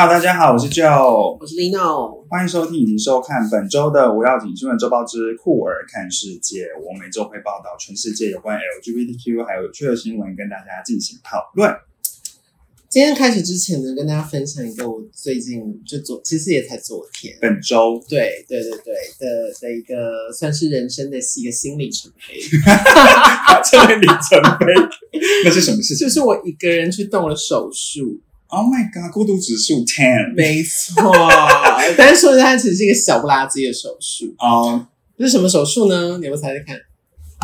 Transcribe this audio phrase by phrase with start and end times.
[0.00, 6.68] Hello，大家好，我是 Joe，我是 Lino，欢迎收听以及收看本周的无要紧新闻周报之酷儿看世界。
[6.82, 11.70] 我每周会报道全世界有关 LGBTQ 还有有趣的新闻，跟大家进行讨论。
[12.88, 22.40] 今天开始之前呢，跟大家分享一个我最近就昨，其实也才昨天，本周对对对对的的一个算是人生的一个新里程碑，
[23.70, 26.08] 这个里程碑，那是什么事情？
[26.08, 28.18] 就是我一个人去动了手术。
[28.52, 31.12] Oh my god，孤独指数 ten 没错，
[31.96, 34.34] 但是说它其实是一个小不拉几的手术。
[34.38, 36.18] 哦，这是什么手术呢？
[36.20, 36.76] 你们猜猜看？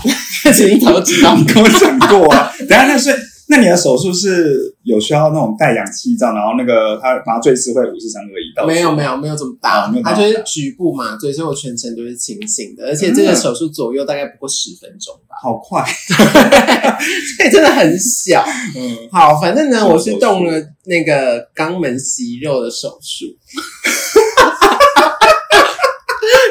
[0.52, 1.44] 其实一早就知道你。
[1.44, 2.52] 跟我讲过啊。
[2.58, 3.10] 等一下那是
[3.48, 9.86] 那你的手术是有需要那种带氧气罩，然后那个他麻醉师会五十三个一到没有没有没有这么大。
[9.86, 15.84] 哦没有，这么它大就是局部麻醉，所以我全程都是清醒的，而且这个嗯手术左右大概不过十分钟吧，好快，
[17.36, 18.44] 所以真的很小。
[18.76, 23.26] 嗯，好，反正呢，我是动了那个肛门息肉的手术。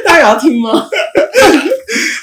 [0.06, 0.88] 大家有要听吗？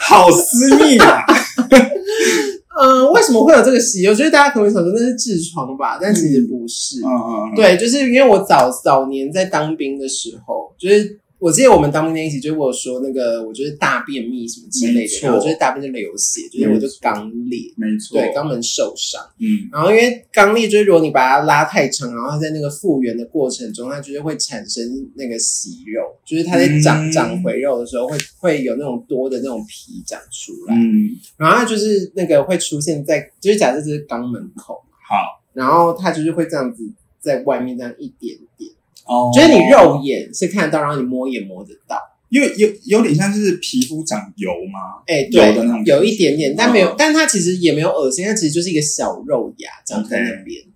[0.01, 1.25] 好私密啊，
[2.81, 4.07] 嗯，为什么会有这个习？
[4.07, 7.01] 我觉得大家可能会想说那是痔疮吧，但其实不是。
[7.05, 19.21] 嗯嗯，嗯，对，就是因为我早早年在当兵的时候，就是我记得我们当兵那一起，就跟我有说那个我就是大便秘什么之类的，没错然后就是大便就流血，就是我就肛裂，没错，对，肛门受伤。
[19.41, 24.85] 嗯然后因为肛裂就是如果你把它拉太长，然后它在那个复原的过程中，它就是会产生
[25.17, 34.75] 那个息肉，就是它在长、嗯长回肉的时候会会有那种多的那种皮长出来，嗯，然后它就是那个会出现在，就是假设这是肛门口，
[35.09, 38.71] 好然后它就是会这样子在外面这样一点点，
[39.07, 41.97] 哦就是你肉眼是看得到，然后你摸也摸得到，
[42.29, 45.03] 因为有有点像是皮肤长油吗？
[45.07, 50.63] 哎、有对的那种，有一点点，但没有，嗯但它其实也没有恶心，它其实就是一个小肉芽长在那边。
[50.63, 50.69] 嗯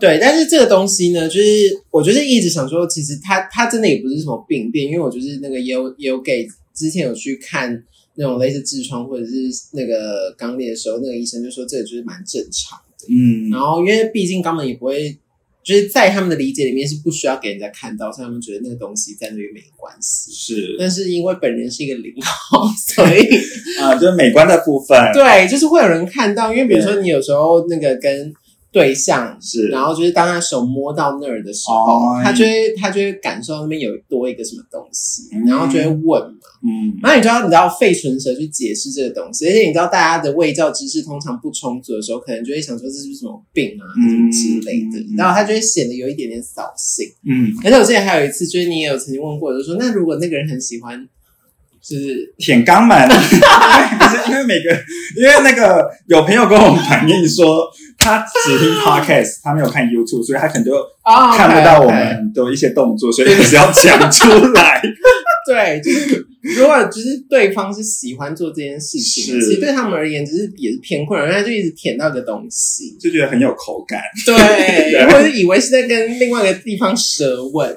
[0.00, 6.44] 对，但是这个东西呢，就是我就是一直想说，其实它它真的也不是什么病变，因为我就是那个也有也有给
[6.74, 7.80] 之前有去看
[8.16, 9.32] 那种类似痔疮或者是
[9.72, 13.06] 那个肛裂的时候，那个医生就说这个就是蛮正常的。
[13.08, 15.16] 嗯然后因为毕竟肛门也不会，
[15.64, 20.32] 就是在他们的理解里面是不需要给人家看到，所以他们觉得那个东西在那边没关系。
[20.32, 20.76] 是。
[20.78, 23.28] 但是因为本人是一个零号， 所以
[23.80, 24.98] 啊，就是美观的部分。
[25.12, 28.34] 对，就是会有人看到，因为比如说你有时候那个跟
[28.72, 32.20] 对象是，然后就是当他手摸到那儿的时候，哦。
[32.24, 35.44] 他就会他就会感受到那边有多一个什么东西，嗯。
[35.44, 36.38] 然后就会问嘛。
[36.62, 36.96] 嗯。
[37.02, 47.06] 然后你就要你知道费唇舌去解释这个东西，而且你知道大家的卫教知识通常不充足的时候，可能就会想说这是不是什么病啊，嗯什么之类的嗯，然后他就会显得有一点点扫兴。
[47.28, 51.08] 嗯，而且我之前还有一次，就是你也有曾经问过，我就说那如果那个人很喜欢，就
[51.82, 52.96] 是舔肛门，
[53.98, 54.70] 不是因为每个，
[55.16, 64.80] 因为那个有朋友跟我们反映说，他只听 podcast，他没有看 YouTube，所以他可能就啊看不到我们的一些动作，所以还是要讲出来。
[65.44, 66.24] 对，就是
[66.56, 77.74] 如果就是对方是喜欢做这件事情其实对他们而言，只是也是偏困扰，因为他就一直舔到一个东西，就觉得很有口感，对，或者以为是在跟另外一个地方舌吻。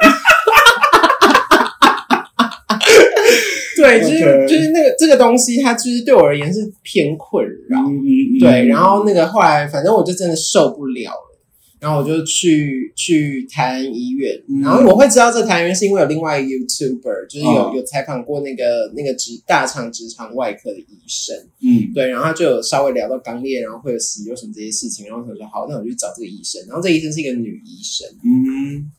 [3.81, 7.79] 对，就是就是那个这个东西，它就是对我而言是偏困扰。
[7.81, 11.39] 嗯嗯对，然后那个后来，反正我就真的受不了了，
[11.79, 14.61] 然后我就去去台安医院，嗯。
[14.61, 17.73] 然后我会知道这台安医院是因为有另外一个 YouTuber，就是有、哦。
[17.75, 21.91] 有采访过那个那个直大肠直肠外科的医生，嗯。
[21.93, 28.91] 对，然后他就有稍微聊到肛裂，然后会有息肉什么这些事情，然后我说好，那我就去找这个医生，然后这医生是一个女医生，嗯。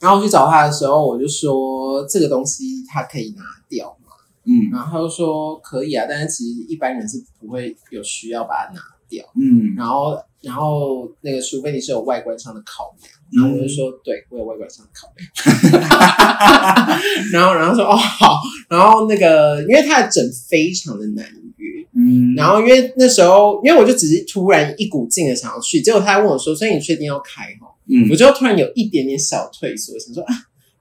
[0.00, 3.86] 然后我去找他的时候，我就说这个东西他可以拿掉。
[3.88, 3.99] 吗？
[4.50, 9.24] 嗯然后他就说可以啊，但是其实一般人是不会有需要把它拿掉。
[9.40, 15.28] 嗯然后，然后那个，除非你是有外观上的考量，然后我就说，对我有外观上的考量。
[17.32, 21.24] 然后，然后说，哦好，然后那个，因为他的诊非常的难
[21.56, 27.68] 约，嗯，然后因为那时候，因为我就只是突然一股劲的想要去，结果他还问我说，所以你确定要开哦？
[27.92, 30.32] 嗯我就突然有一点点小退缩，想说啊，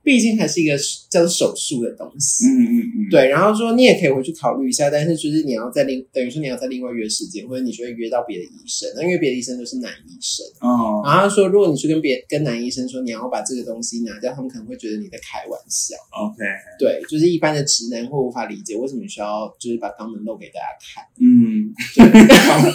[0.09, 0.75] 毕竟还是一个
[1.07, 10.43] 叫做手术的东西，嗯嗯嗯，对，然后说你也可以回去考虑一下，但是就是你要在另等于说你要在另外约时间，或者你就会约到别的医生，那因为别的医生都是男医生。
[10.61, 15.95] 哦，然后他说，如果你去跟别跟男医生说你要把这个东西拿掉，他们可能会觉得你在开玩笑。
[16.09, 16.43] OK，
[16.79, 21.05] 对，就是一般的直男会无法理解为什么你需要就是把肛门露给大家看。
[21.21, 21.69] 嗯，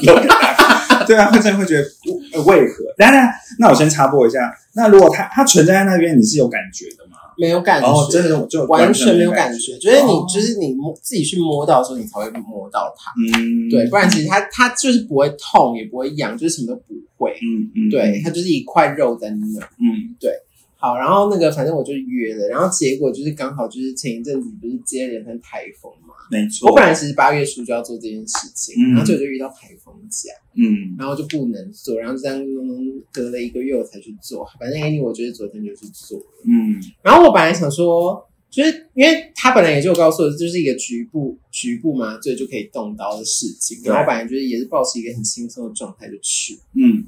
[0.06, 0.14] 对，
[1.06, 1.84] 对啊，会真的会觉得
[2.32, 2.84] 呃为何？
[2.96, 3.28] 当然，
[3.58, 7.18] 那我先插播一下，那如果他他存在在那边，你是有感觉的吗？
[7.36, 13.12] 没有感觉，哦，真的就完全没有感觉，觉得你哦就是你摸自己去摸到的时候，你才会摸到它。
[13.38, 17.32] 嗯，对，不然其实它它就是不会痛，也不会痒，就是什么都不会。
[17.32, 19.68] 嗯嗯，对，它就是一块肉在那儿。
[19.80, 20.14] 嗯，
[20.84, 26.68] 好，然后那个反正我就约了，然后结果就是刚好就是前一阵子不是接连成台风嘛，没错。
[26.68, 32.38] 我本来其实八月初就要做这件事情，嗯然后结果就遇到台风假，嗯然后就不能做，然后就这样
[33.10, 36.26] 隔了一个月我才去做，反正 anyway 我就是昨天就去做了。
[36.46, 46.58] 嗯然后我本来想说，就是因为他本来也就告诉我，这就是一个局部局部麻醉就可以动刀的事情，对然后本来就是也是保持一个很轻松的状态就去。
[46.74, 47.06] 嗯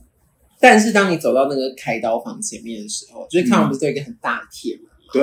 [0.69, 5.23] 但是当你走到那个开刀房前面的时候，就是看完不是有一个很大的铁门嘛，对。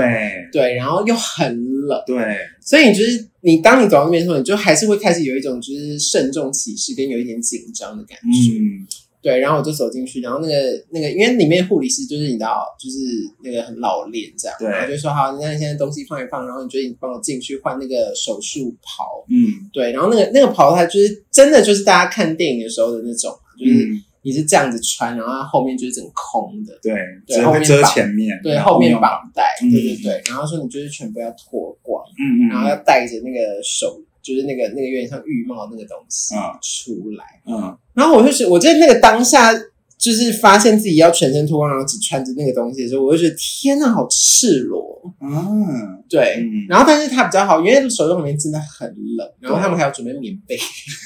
[0.53, 8.57] 对，然后又很冷，对，所以你就是你当你走到那边的时候，你就还是会开始有一种就是慎重其事跟有一点紧张的感觉。
[8.57, 8.87] 嗯。
[9.21, 10.53] 对，然后我就走进去，然后那个
[10.89, 12.97] 那个，因为里面护理师就是你知道，就是
[13.41, 19.69] 那个很老练这样，对然后就说好，那你现在东西放一放，然后你就你帮我进去换那个手术袍，嗯。
[19.71, 26.93] 对，然后那个那个袍它就是真的就是大家看电影的时候的那种，就是嗯，你是这样子穿，然后它后面就是整个空的，对，
[27.27, 37.25] 对遮后面绑前面，对，后后面绑带，嗯对对对，然后说你就是全部要脱光，嗯嗯，然后要戴着那个手，就是那个那个有点像浴帽那个东西嗯出来。
[37.45, 39.53] 嗯然后我就是，我在那个当下，
[40.03, 45.01] 就是发现自己要全身脱光，然后只穿着那个东西的时候，我就觉得天哪，好赤裸。
[45.21, 46.67] 嗯对，嗯。
[46.67, 48.85] 然后但是它比较好，因为手术里面真的很
[49.17, 50.57] 冷，然后他们还要准备棉被，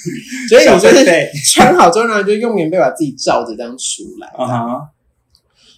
[0.50, 1.06] 所以你就是
[1.54, 4.28] 穿好之后，然后就用棉被把自己罩着这样出来。
[4.30, 4.90] 啊哈，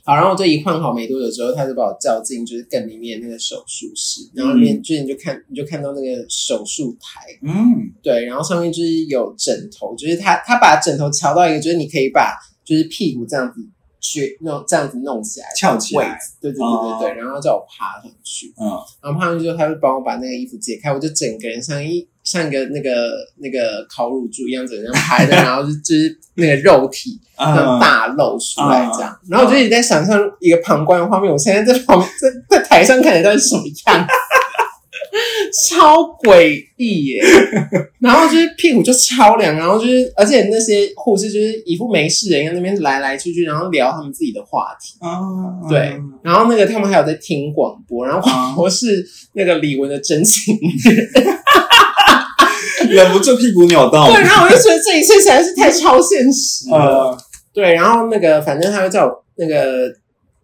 [0.06, 7.92] 好，然后我就一换好没多久之后，他就把我叫进就是更里面那个手术室，然后里面就是你就看你就看到那个手术台，嗯。
[8.01, 12.33] 对，然后上面就是有枕头，就是他他把枕头调到一个，就是你可以把
[12.69, 13.60] 就是屁股这样子
[14.00, 18.69] 撅弄这样子弄起来，翘起来对对对对对，然后叫我爬上去，嗯。
[19.01, 34.13] 然后爬上去之后，他就帮我把那个衣服解开，我就整个人像一像一个那个那个烤乳猪一样，整个人拍的， 然后就就是那个肉体这样啊大露出来这样，嗯然后我就一直在想象一个旁观的画面，我现在在旁在在台上看起来到底是什么样子。
[35.70, 37.24] 超诡异耶！
[38.00, 44.98] 然后就是屁股就超凉，然后就是，而且那些护士就是一副没事人在，那边来来去去，然后聊他们自己的话题。
[45.00, 45.20] 啊，
[45.70, 50.58] 对然后那个他们还有在听广播，然后广播是那个李玟的真情
[52.90, 56.78] 忍不住屁股扭到，对，然后我就觉得这一切实在是太超现实了。
[56.78, 57.18] 呃，
[57.54, 59.92] 对，然后那个反正他就叫我那个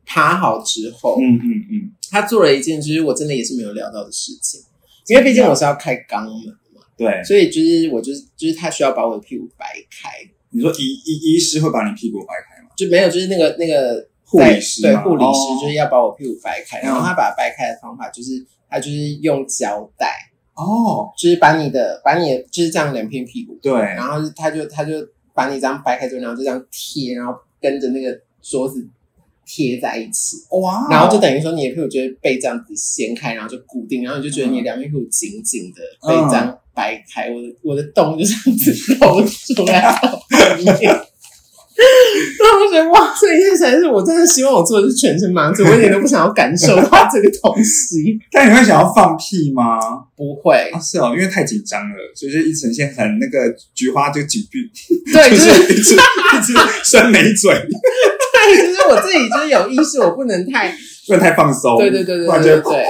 [0.06, 4.62] 爬好之后，嗯嗯嗯，他做了一件就是我真的也是没有料到的事情，
[5.07, 10.10] 因为毕竟我是要开肛门嘛，对，所以就是我就是就是他需要把我的屁股掰开，
[10.52, 12.69] 你说医医医师会把你屁股掰开吗？
[12.78, 15.02] 就没有就是那个那个护理师吗？
[15.04, 17.04] 对护理师哦就是要把我屁股掰开，然后嗯。
[17.04, 20.08] 他把它掰开的方法就是他就是用胶带，
[20.54, 24.94] 哦，就是把你的把你的就是这样两片屁股，对，然后他就他就
[25.34, 28.86] 把你这样掰开之后，然后就这样贴，然后跟着那个桌子
[29.46, 30.38] 贴在一起。
[30.62, 40.20] 哇，然后就等于说你的屁股就会被这样子掀开，然后就固定，然后你就觉得你两边屁股紧紧的被这样掰开，我的我的洞就这样子露出来后
[40.58, 41.06] 面。
[41.78, 48.18] 然后我就觉得哇，这一件实在是我真的希望我做的是全身麻醉，我一点都不想要感受到这个东西。
[48.32, 49.78] 但你会想要放屁吗？
[50.16, 54.60] 不会啊，，是哦，因为太紧张了，所以就一呈现很那个菊花就紧闭，
[55.12, 56.54] 对，就就是是 一直一直
[56.86, 57.54] 伸眉嘴，
[58.46, 60.70] 对，就是我自己就是有意识，我不能太
[61.08, 62.86] 不能太放松，对对对对对对对。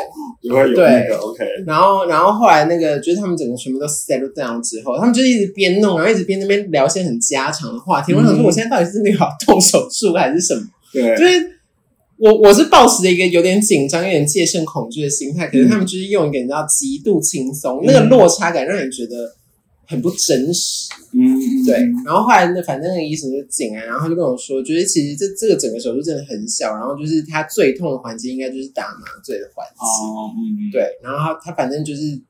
[0.47, 8.13] 就会有那个 OK，然后，然后后来那个就是他们整个全部都 settle down 之后，他们就一直边弄，然后一直边那边聊一些很家常的话题。
[8.13, 10.61] 我想说，嗯我现在到底是真的要动手术还是什么？
[10.93, 11.59] 对，就是
[12.17, 19.15] 我我是抱持着一个有点紧张、有点戒慎恐惧的心态，可是他们就是用一个你知道极度轻松，那个落差感让你觉得
[19.87, 20.89] 很不真实。
[21.13, 21.21] 嗯，
[21.65, 21.75] 对，
[22.05, 29.79] 然后后来那反正那个医生就进来，然后他就跟我说，就是其实这这个整个手术真的很小，然后就是他最痛的环节应该就是打麻醉的环节。
[29.79, 32.21] 哦，嗯，对，然后他他反正就是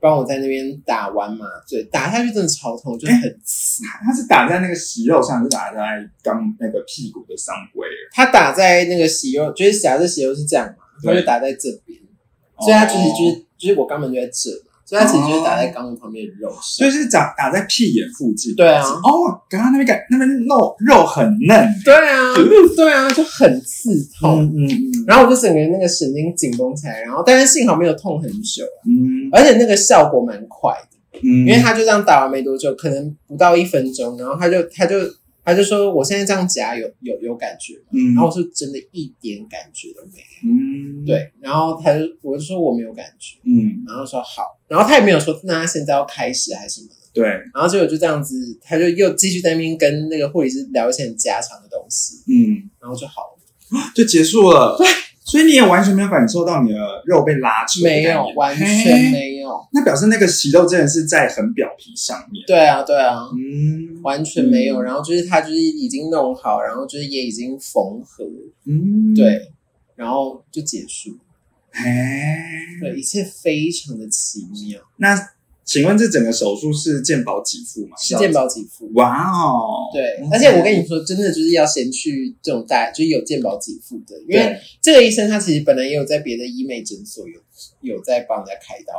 [0.00, 3.82] 帮我在那边打完麻醉，打下去真的超痛，就是很刺。
[4.02, 7.86] 他是打在那个息肉上，还是打在刚那个屁股的上位？
[8.12, 12.00] 他打在那个息肉，就是假设息肉是这样嘛，他就打在这边，
[12.58, 16.60] 所以他其实就是哦就是我肛门就在这嘛，所以它其实就是打在肛门旁边的肉上。
[16.62, 18.52] 所以是打打在屁眼附近。
[18.56, 21.68] 对啊哦，刚刚那边感那边肉肉很嫩。
[21.84, 22.34] 对啊，
[22.76, 24.42] 对啊，就很刺痛。
[24.46, 31.20] 嗯嗯然后我就整个人那个神经紧绷起来，然后但是幸好没有痛很久，嗯而且那个效果蛮快的。
[31.22, 34.96] 嗯，因为他就这样打完没多久，可能不到一分钟，然后他就他就
[35.44, 37.88] 他就说我现在这样夹有有有感觉吗？
[37.92, 40.50] 嗯，然后我说真的一点感觉都没有。
[40.50, 40.69] 嗯，
[41.06, 53.36] 对，然后他就我就说我没有感觉，嗯然后说好，然后他也没有说那他现在要开始还是什么，对，然后结果就这样子，他就又继续在那边跟那个护理师聊一些很家常的东西，嗯，然后就好了。
[53.94, 54.76] 就结束了。
[54.76, 54.86] 对
[55.22, 59.48] 所以你也完全没有感受到你的肉被拉扯，没有，完全没有。
[59.72, 62.42] 那表示那个息肉真的是在很表皮上面。
[62.48, 64.82] 对啊，对啊，嗯，完全没有。
[64.82, 68.24] 然后就是他就是已经弄好，然后就是也已经缝合，
[68.66, 69.52] 嗯，对，
[70.00, 71.14] 然后就结束。
[71.72, 71.84] 哎，
[72.80, 74.80] 对，一切非常的奇妙。
[74.96, 75.14] 那
[75.62, 77.96] 请问这整个手术是健保给付吗？
[77.98, 78.90] 是健保给付。
[78.94, 87.38] 哇哦，对，而且我跟你说，真的就是要先去这种大，就是有健保给付的，因为这个医生他其实本来也有在别的医美诊所有
[87.82, 88.94] 有在帮人家开刀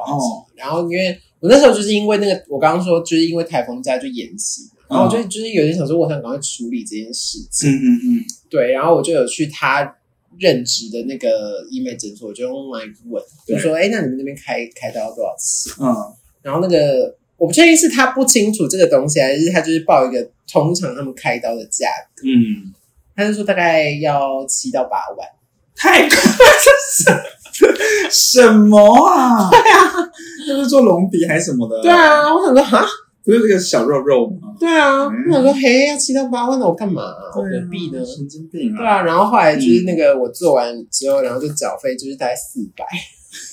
[0.56, 9.84] 然后因为我那时候就是因为那个我刚刚说就是因为台风假就延期，然后我就就是有点想说我想赶快处理这件事情，嗯嗯嗯，对，然后我就有去他
[10.40, 15.72] 任职的那个医美诊所，我就用 line 问，就说哎，那你们那边开开刀多少次？
[15.82, 15.96] 嗯，
[16.42, 22.74] 然后那个我不确定是他不清楚这个东西，还是他就是报一个通常他们开刀的价格，嗯，
[23.16, 25.28] 他就说大概要七到八万。
[25.74, 27.24] 太贵了，
[28.12, 29.50] 什么啊？
[29.50, 30.12] 对啊，
[30.46, 31.82] 就是做隆鼻还是什么的？
[31.82, 32.86] 对，啊，我想说哈，
[33.24, 34.56] 不是这个小肉肉吗？
[34.60, 37.02] 对啊，嗯我想说嘿，要七到八万，那我干嘛、
[37.32, 38.04] 何必呢？
[38.06, 38.78] 神经病啊！
[38.78, 42.86] 对啊，然后后来就是那个我做完之后，然后就缴费就是大概四百，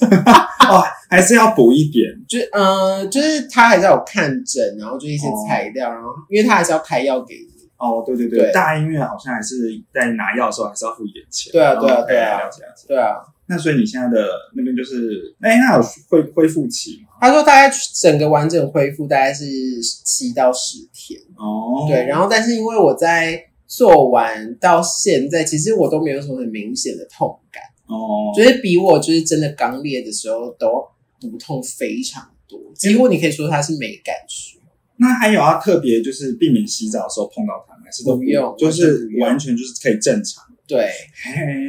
[0.68, 2.04] 哦，还是要补一点。
[2.28, 7.58] 就是嗯、呃就是他还是要有看诊，然后就一些材料，然后因为他还是要开药给你。
[7.76, 11.52] 哦，对对对，对大医院好像还是在拿药的时候还是要付一点钱。
[11.52, 12.88] 对啊对啊哦对啊了解了解。
[12.88, 13.14] 对啊，
[13.46, 17.07] 那所以你现在的那边就是，哎，那有恢恢复期吗？
[17.20, 19.44] 他说大概整个完整恢复大概是
[19.82, 21.20] 七到十天。
[21.36, 30.86] 哦，对，然后但是因为我在做完到现在，其实我都没有什么很明显的痛感，哦，就是比我就是真的刚裂的时候都
[31.20, 34.58] 不痛非常多，几乎你可以说它是没感觉。
[35.00, 37.82] 那还有要特别就是避免洗澡的时候碰到它吗？
[37.84, 40.44] 还是都不用就是完全就是可以正常。
[40.66, 40.90] 对，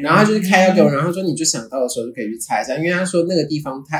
[0.01, 3.97] 然后他就是开药给我，然后说你就想到的时候就可以去擦一下，因为他说那个地方它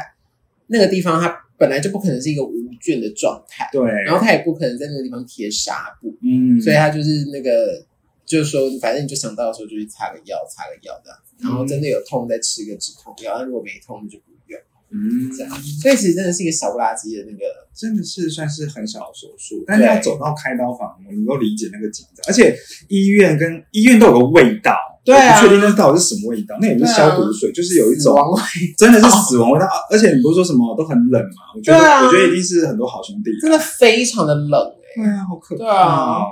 [0.70, 7.86] 那个地方它本来就不可能是一个无菌的状态，对，然后它也不可能在那个地方贴纱布，嗯，所以它就是那个
[8.26, 14.60] 就是说反正你就想到的时候就去擦个药，擦个药这样，然后真的有痛再吃个止痛药，那如果没痛就不用。
[14.92, 17.46] 嗯，这样所以其实真的是一个小不拉几的那个，
[17.76, 22.58] 真的是算是很小的手术，但是要走到开刀房，我能够理解那个紧张，而且
[22.88, 24.76] 医院跟医院都有个味道，
[25.10, 25.38] 对啊。
[25.38, 28.16] 我不确定那到底是什么味道，那也不是消毒水，就是有一种
[28.78, 31.51] 真的是死亡味道，而且你不是说什么都很冷嘛？
[31.56, 32.06] 我觉得，啊。
[32.06, 36.24] 我觉得一定是很多好兄弟，真的非常的冷哎、对啊，好可怕、哦，对啊。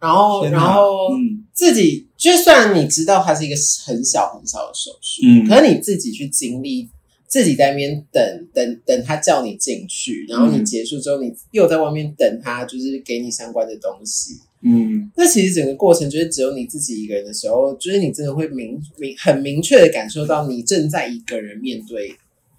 [0.00, 1.44] 然后然后嗯。
[1.52, 3.56] 自己，就虽然你知道它是一个
[3.86, 5.48] 很小很小的手术，嗯。
[5.48, 6.86] 可是你自己去经历，
[7.26, 10.64] 自己在那边等等等他叫你进去，然后你嗯。
[10.64, 14.34] 结束之后，你又在外面等他，就是给你相关的东西。
[14.68, 22.12] 嗯，那其实整个过程就是只有你自己一个人的时候，就是你真的会明明很明确的感受到你正在一个人面对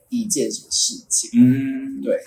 [0.08, 1.30] 一件什么事情。
[1.34, 2.18] 嗯，对。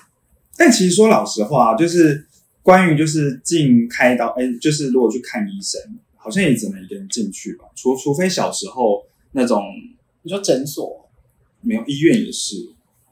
[0.56, 2.26] 但其实说老实话，就是
[2.62, 5.80] 关于就是进开刀，哎，就是如果去看医生，
[6.16, 9.62] 好像也只能一个人进去吧，除除非小时候那种
[10.22, 11.08] 你说诊所，
[11.62, 12.56] 没有医院也是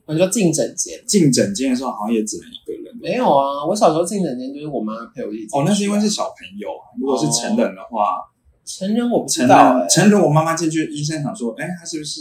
[0.07, 1.03] 你说进诊间。
[1.07, 2.47] 进诊间的时候，好像也只能。
[3.01, 5.57] 没有啊，我小时候进诊间就是我妈陪我一起。
[5.57, 6.83] 哦，那是因为是小朋友啊。
[6.99, 8.23] 如果是成人的话，
[8.65, 12.21] 成人我不知成道成人我妈妈进去，医生想说，哎，他是不是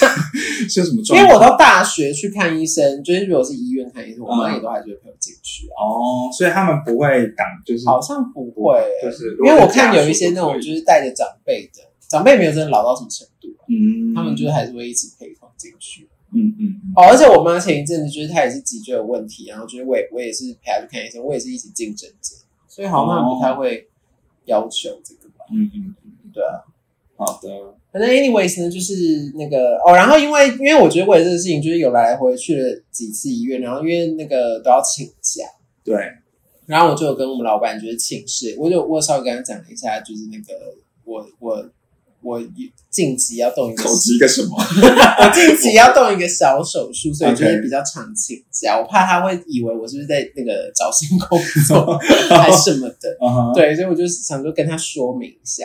[0.70, 1.28] 是有什么因状况？
[1.28, 5.84] 为我到大学去看医生，就是如果是医院看医生，我妈嗯也都还是会陪我进去啊。
[5.84, 16.08] 哦，所以他们不会挡，就是好像不会、就是因为我看有一些那种就是带着长辈的，长辈没有真的老到什么程度啊、嗯，他们就是还是会一直陪同进去。
[16.32, 16.92] 嗯嗯嗯。
[16.96, 23.88] 哦，而且我妈前一阵子就是她也是脊椎有问题，然后就是我也我也是陪她去看医生，我也是一起进诊间，所以好像不太会
[24.46, 25.44] 要求这个吧？
[25.52, 26.64] 嗯嗯嗯，对啊。
[27.16, 27.50] 好的，
[27.92, 35.44] 反正 anyways 呢，就是那个哦，然后因为因为我觉得为了这个事情，就是有来来回回去了几次医院，然后因为那个都要请假，
[35.84, 35.94] 对，
[36.64, 41.62] 然后我就有跟我们老板就是请示，我就我有稍微跟他讲了一下，就是那个我我
[42.22, 42.40] 我
[42.90, 44.56] 近期要动一个口吃一个什么？
[44.58, 48.78] 我近期要动一个小手术，所以就是比较常请假。
[48.78, 51.98] 我怕他会以为我是不是在那个找新工作
[52.30, 53.16] 还什么的，
[53.54, 55.64] 对，所以我就想说跟他说明一下。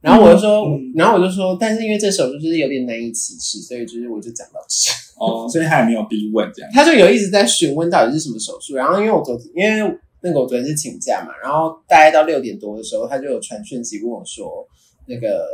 [0.00, 4.90] 然后我就说，嗯然后我就说，但是因为这手术就是有点难以启齿，所以就是我就讲到这。
[5.16, 6.68] 哦，所以他也没有逼问这样。
[6.74, 8.74] 他就有一直在询问到底是什么手术。
[8.74, 14.66] 然后因为我昨天，因为那个我昨天是请假嘛，然后大概到六点多的时候，他就有传讯息问我说，
[15.06, 15.46] 那个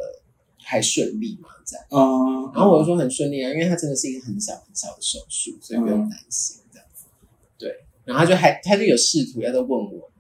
[0.71, 1.49] 还顺利吗？
[1.65, 1.87] 这样。
[1.91, 7.07] 嗯，然后我就说很顺利啊，因为它真的是一个很小很小的手术，所以不用担心这样子。
[7.57, 10.11] 对，然后他就还他就有试图要在问我，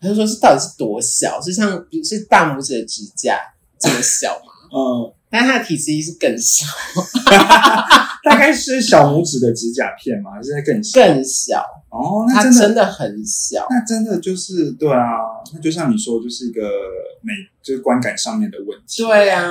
[0.00, 1.40] 他就说是到底是多小？
[1.40, 1.70] 是像
[2.02, 3.38] 是大拇指的指甲
[3.78, 4.52] 这么小吗？
[4.74, 6.66] 嗯，但是它的体积是更小，
[8.24, 10.30] 大概是小拇指的指甲片吗？
[10.32, 11.00] 还是更小？
[11.00, 13.66] 更小，哦，那真的真的很小。
[13.68, 15.18] 那真的就是对啊，
[15.52, 16.62] 那就像你说，就是一个
[17.20, 19.02] 美，就是观感上面的问题。
[19.02, 19.50] 对啊，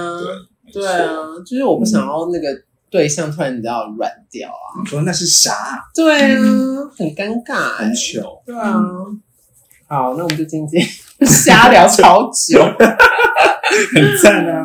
[0.72, 2.48] 对啊，就是我不想要那个
[2.90, 4.82] 对象突然你知道软掉啊。
[4.84, 5.54] 你说那是啥？
[5.94, 6.40] 对啊，
[6.98, 8.42] 很尴尬、欸，很糗。
[8.46, 8.74] 对啊。
[9.88, 10.84] 好，那我们就今天
[11.28, 12.60] 瞎聊超久。
[13.96, 14.64] 很赞啊！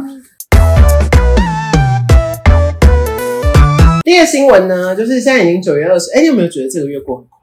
[4.09, 7.39] 第一个新闻呢，就是现在已经九月二十，哎，你有没有觉得这个月过很快？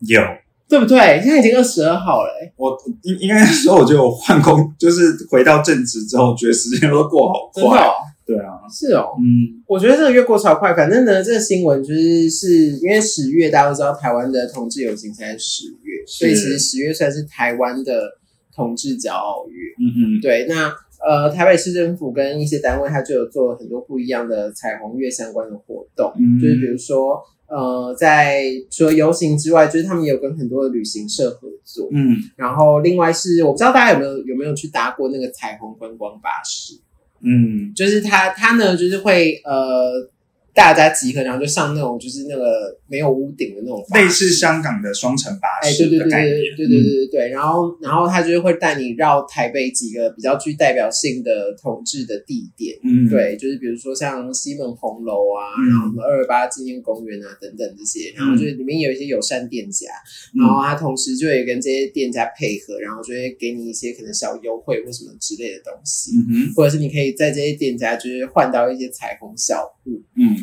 [0.00, 0.20] 有
[0.68, 0.98] 对不对？
[1.22, 7.86] 现在已经二十二号了、欸，我应应该说，我觉得我换工就是回到正职之后，觉得时间都过好快。
[8.26, 9.14] 对啊，是哦。
[9.16, 18.18] 嗯我觉得这个月过超快，反正呢，这个新闻就是是因为十月大家都知道台湾的同志游行才是十月，所以其实十月算是台湾的
[18.52, 19.54] 同志骄傲月。
[19.78, 20.74] 嗯嗯，对，那
[21.06, 36.74] 呃，台北市政府跟一些单位，它就有做很多不一样的彩虹月相关的活动，嗯就是比如说呃，在除了游行之外，就是他们也有跟很多的旅行社合作，嗯，然后另外是我不知道大家有没有有没有去搭过那个彩虹观光巴士，
[37.20, 40.10] 嗯就是它它呢就是会呃
[40.58, 46.10] 大家集合，然后就上那种就是那个没有屋顶的那种类似香港的双层巴哎，士对对对。
[46.56, 55.70] 对对对对然后然后他就是会带你绕台北几个比较具代表性的同志的地点，嗯，对，就是比如说像西门红楼啊，嗯。
[55.70, 59.86] 然后什么二二八纪念公园啊等等这些，然后就是里面有一些友善店家，
[60.34, 60.42] 嗯。
[60.42, 70.34] 然后他同时就也跟这些店家配合，然后就会给你一些可能小优惠或什么之类的东西，嗯哼，或者是你可以在这些店家就是换到一些彩虹小物，嗯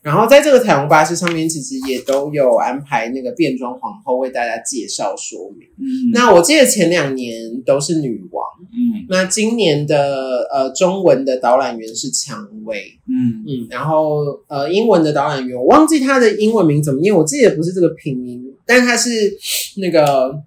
[0.00, 5.68] 然后在这个彩虹巴士上面，其实也都有安排那个变装皇后为大家介绍说明。
[5.76, 7.34] 嗯，那我记得前两年
[7.66, 9.04] 都是女王，嗯。
[9.10, 13.44] 那今年的呃中文的导览员是蔷薇，嗯。
[13.44, 19.10] 嗯，然后呃英文的导览员我忘记他的英文名怎么念，我记得不是这个拼音，但他是
[19.78, 20.40] 那个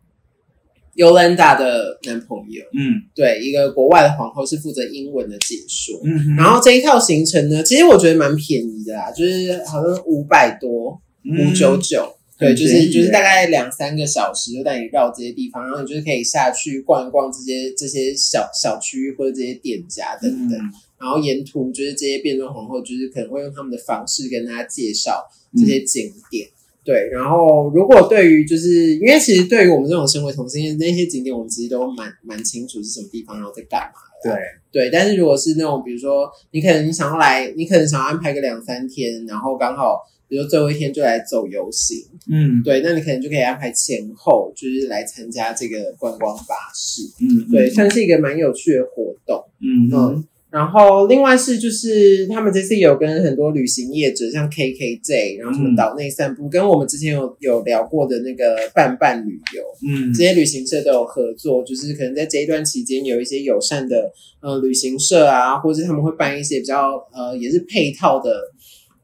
[1.01, 3.01] Yolanda 的男朋友，嗯。
[3.15, 5.99] 对，一个国外的皇后是负责英文的解说。
[6.03, 20.71] 嗯，然后这一套行程呢，其实我觉得蛮便宜的啦，就是好像五百多，五九九，对，就是就是大概两三个小时就带你绕这些地方，然后你就是可以下去逛一逛这些这些小小区域或者这些店家等等，嗯。
[21.01, 26.47] 然后沿途就是这些变装皇后就是可能会用他们的方式跟大家介绍这些景点。
[26.83, 33.99] 对，然后如果对于就是因为其实对于我们这种身为同性恋，那些景点我们其实都蛮蛮清楚是什么地方，然后在干嘛。
[34.23, 34.33] 对，
[34.71, 41.97] 对，但是如果是那种，比如说你可能你想要来，你可能想要安排个两三天，然后刚好，比如说最后一天就来走游行，
[42.31, 49.43] 嗯对，那你可能就可以安排前后，就是来参加这个观光巴士，嗯，对，算是一个蛮有趣的活动。
[49.59, 55.75] 嗯嗯然后另外是就是他们这次有跟很多旅行业者，像 KKJ，然后什么嗯。
[55.77, 60.13] 岛内散步，跟我们之前有有聊过的那个伴伴旅游，嗯。
[60.13, 64.11] 这些旅行社都有合作，就是可能在这一段期间有一些友善的
[64.41, 68.29] 呃旅行社啊，或者他们会办一些比较呃也是配套的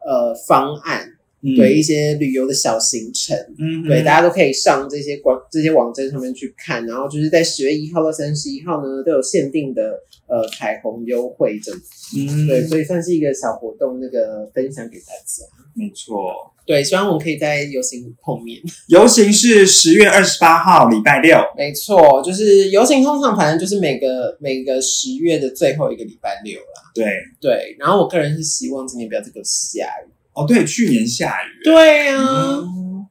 [0.06, 1.08] 呃方案，
[1.56, 15.46] 对一些旅游的小行程，嗯对大家都可以上这些网这些网站上面去看，然后就是在十月一号到三十一号呢都有限定的呃彩虹优惠这样子，嗯对，所以算是一个小活动，那个分享给大家。
[15.76, 16.54] 没错。
[16.66, 18.60] 对，希望我们可以在游行碰面。
[18.90, 21.38] 游行是十月二十八号，礼拜六。
[21.56, 26.92] 没错，就是游行通常反正就是每个每个十月的最后一个礼拜六啦。
[26.94, 27.06] 对，
[27.40, 30.12] 对，然后我个人是希望今年不要这个下雨。
[30.38, 31.64] 哦，对，去年下雨。
[31.64, 33.08] 对啊，嗯，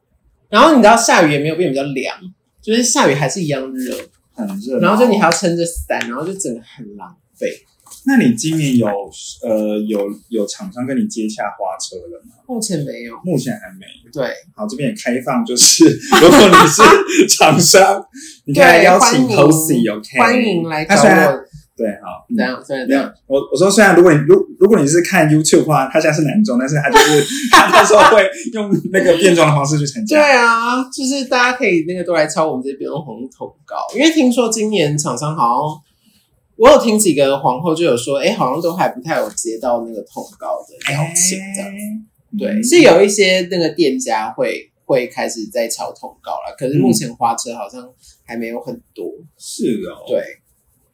[0.48, 2.16] 然后你知道下雨也没有变比较凉，
[2.62, 3.96] 就是下雨还是一样热，
[4.32, 4.78] 很热。
[4.78, 7.48] 然后就你还要撑着伞，然后就整个很浪费。
[8.08, 8.86] 那你今年有
[9.42, 12.34] 呃有有厂商跟你接洽花车了吗？
[12.46, 13.16] 目前没有。
[13.24, 13.84] 目前还没。
[14.12, 15.84] 对，好，这边也开放，就是
[16.22, 18.06] 如果你是厂商，
[18.44, 20.18] 你可以邀请欢迎 Posy，OK？
[20.18, 21.45] 欢迎来找我。
[21.76, 30.18] 对，好，嗯这样，这样，这样。，我我说虽然如果你如如果你是看 YouTube 的话，他现在是男装，但是他就是 他到时候会用那个变装的方式去参对。
[30.18, 35.82] 啊，就是大家可以那个都来抄我们这边的红投稿，因为听说今年厂商好像，
[36.56, 41.70] 我有听几个皇后就有说，哎，好像都还不太有接到那个通告的邀请这样。
[41.70, 47.86] 子对，嗯是有一些那个店家会会开始在敲通告了，可是目前花车好像
[48.24, 49.12] 还没有很多。
[49.38, 50.22] 是哦，对，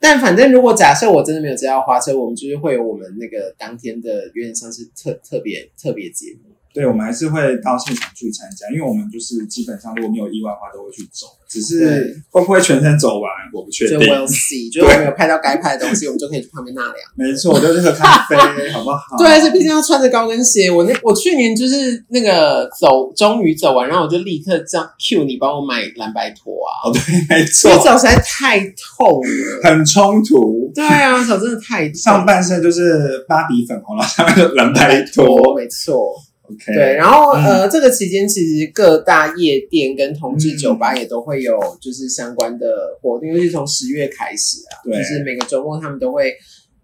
[0.03, 11.27] 但反正如果假设我真的没有接到花车，我们就是会有我们那个当天的有点像是特特别特别节目，对，我们还是会到现场去参加，因为我们就是基本上如果没有意外的话，都会去走。
[11.53, 14.09] 只是会不会全程走完，我不确就定。
[14.09, 16.97] we'll see， 就是我们有拍到该拍的东西，我们就可以去旁边纳凉。
[17.15, 18.35] 没错，就是喝咖啡，
[18.73, 18.99] 好不好？
[19.21, 20.71] 对，而且毕竟要穿着高跟鞋。
[20.71, 29.61] 我那我去年就是那个走，终于走完，然后我就立刻这样 cue 你帮我买蓝白拖啊，哦，对，没 错，脚实在太痛了。
[29.63, 30.73] 很冲突。
[30.75, 31.95] 对啊，脚真的太痛。
[31.97, 35.55] 上半身就是芭比粉红，然后下面就蓝白拖。
[35.55, 36.15] 没错。
[36.55, 37.45] OK，对，然后、嗯。
[37.45, 42.67] 呃，这个期间其实各大夜店跟同志酒吧也都会有就是相关的
[43.01, 44.97] 活动，尤其从十月开始啊，对。
[44.97, 46.33] 就是每个周末他们都会，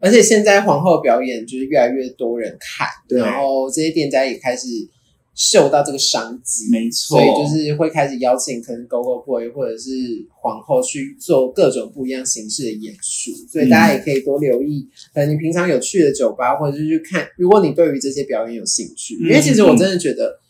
[0.00, 3.20] 而且现在皇后表演就是越来越多人看，对。
[3.20, 4.66] 然后这些店家也开始
[5.38, 9.90] 嗅到这个商机，没错，所以就是会开始邀请可能 Go Go Boy 或者是
[10.35, 20.40] 皇后去做各种不一样形式的演出，所以大家也可以多留意，可能你平常有去的酒吧，或者是去看，如果你对于这些表演有兴趣，嗯因为其实我真的觉得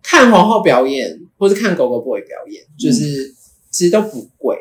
[0.00, 3.34] 看皇后表演或是看 Go Go Boy 表演，就是
[3.72, 4.56] 其实都不贵，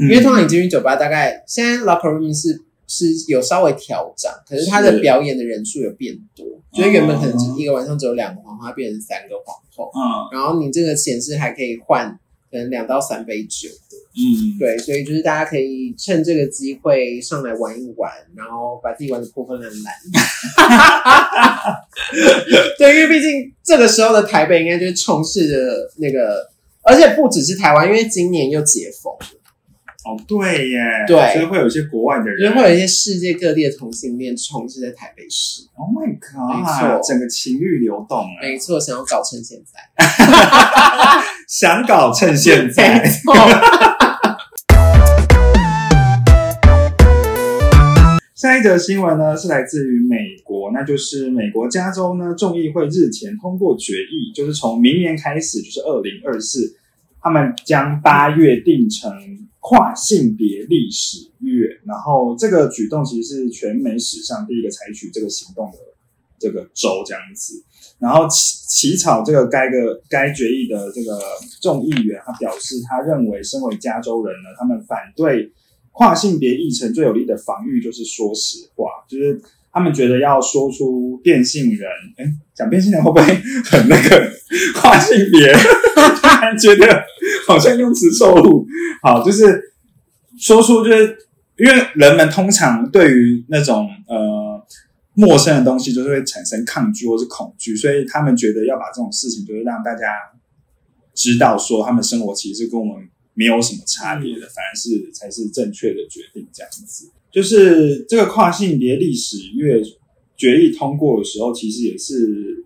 [0.00, 0.10] 嗯。
[0.10, 10.28] 因为通常你进去酒吧，大概现在 locker room 是是有稍微调整，可是他的表演的人数有变多，就是原本可能只一个晚上只有两个皇后，它变成三个皇后，嗯。
[10.32, 12.18] 然后你这个显示还可以换
[12.50, 19.94] 可能两到三杯酒的，嗯，对，所以就是大家可以趁这个机会上来玩一玩，然后把自己玩的破破烂烂。
[22.78, 26.48] 对，因为毕竟这个时候的台北应该就是充斥着那个，
[26.82, 29.35] 而且不只是台湾，因为今年又解封了。
[30.06, 35.62] 哦，对耶，对所以会有一些国外的就是人，会有一些世界各地的同性恋充斥在台北市。
[35.74, 39.80] ，Oh my 没 God，错整个情欲流动，哎没错，想要搞成现在，
[41.50, 43.04] 想搞趁现没在。
[43.08, 43.34] 错。
[48.36, 56.76] 下一则新闻呢是来自于美国，那就是美国加州呢众议会日前通过决议，就是从明年开始，就是二零二四，
[57.20, 59.10] 他们将八月定成
[59.68, 65.78] 跨性别历史月，然后这个举动其实是全美史上第一个采取这个行动的
[66.38, 67.64] 这个州这样子。
[67.98, 71.18] 然后起起草这个该个该决议的这个
[71.60, 75.50] 众议员，他表示，他认为身为加州人呢，他们反对
[75.90, 82.24] 跨性别议程最有力的防御就是说实话，就是他们觉得要说出变性人，哎，
[82.54, 83.24] 讲变性人会不会
[83.64, 84.30] 很那个
[84.80, 85.52] 跨性别？
[85.94, 87.02] 突然觉得
[87.46, 88.66] 好像用词错误。
[89.02, 89.72] 好，就是
[90.38, 91.16] 说出，就是
[91.58, 94.60] 因为人们通常对于那种呃
[95.14, 100.06] 陌生的东西，就是会产生抗拒或是恐惧，所以他们觉得要把这种事情，就是让大家
[101.14, 106.46] 知道说，他们生活其实跟我们没有什么差别的，反而是才是正确的决定。
[106.52, 109.80] 这样子，就是这个跨性别历史月
[110.36, 112.65] 决议通过的时候，其实也是。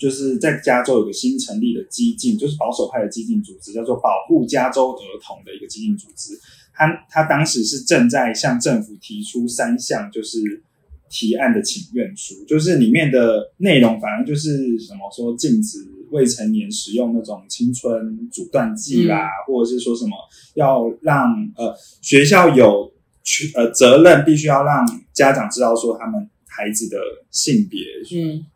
[0.00, 6.32] 就是在加州有个新成立的激进，就是保守派的激进组织，叫做保护加州儿童的一个激进组织。
[6.72, 10.64] 他他当时是正在向政府提出三项就是
[11.10, 15.78] 提案的请愿书，就是里面的内容反正就是什么说禁止
[16.10, 20.12] 未成年使用那种青春阻断剂啦，或者是说什么
[20.54, 22.90] 要让呃学校有
[23.22, 26.96] 去呃责任必须要让家长知道说他们孩子的
[27.30, 27.80] 性别
[28.14, 28.46] 嗯，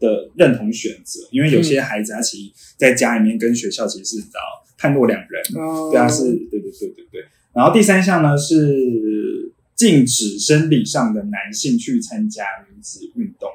[0.00, 4.40] 的认同选择，因为有些孩子他其实在家里面跟学校其实是道
[4.76, 7.24] 判若两人，哦对啊，是，对对对对对。
[7.52, 13.48] 然后第三项呢是禁止生理上的男性去参加女子运动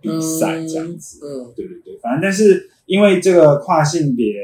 [0.00, 1.20] 比赛这样子。
[1.22, 4.34] 嗯，对对对，反正但是因为这个跨性别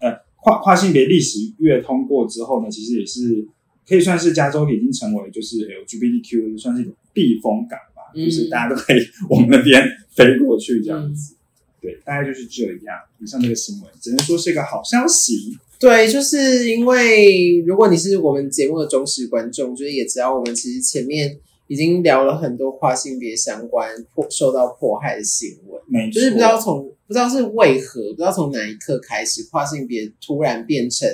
[0.00, 3.46] 呃跨跨性别历史月通过之后呢，其实也是
[3.86, 9.82] 可以算是加州已经成为就是 LGBTQ 算是一种避风港吧，嗯就是大家都可以 往那边
[10.24, 11.34] 飞过去这样子。
[11.80, 12.96] 对，大概就是这样。
[13.20, 15.56] 以上这个新闻只能说是一个好消息。
[15.78, 31.08] 对，就是因为如果你是我们节目的忠实观众，就是也知道我们其实前面已经聊了很多跨性别相关迫受到迫害的新闻，没错，就是不知道从不知道是为何，不知道从哪一刻开始，跨性别突然变成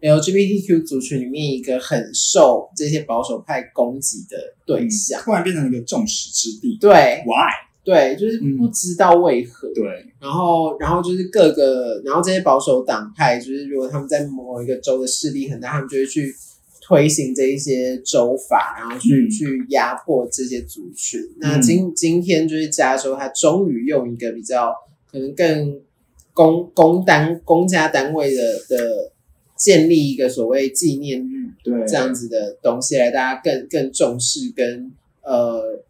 [0.00, 4.36] LGBTQ 族群里面一个很受这些保守派攻击的
[4.66, 5.22] 对象。
[5.22, 6.78] 突然变成一个众矢之的。
[6.80, 6.90] 对
[7.24, 7.69] Why？
[7.82, 9.72] 对，就是不知道为何。
[9.74, 9.84] 对，
[10.20, 16.34] 然后，然后就是各个，然后这些保守党派，就是如果他们在某一个州的势力很大，他们就会去
[16.82, 19.30] 推行这一些州法，然后去、嗯。
[19.30, 21.20] 去压迫这些族群。
[21.38, 24.74] 那今今天就是加州，它终于用一个比较
[25.10, 25.80] 可能更
[26.34, 29.12] 公公单公家单位的的
[29.56, 35.82] 建立一个所谓纪念日对，这样子的东西，来大家更更重视跟呃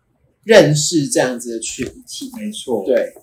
[0.51, 2.29] 认识这样子的群体。
[2.37, 3.15] 没错。，对，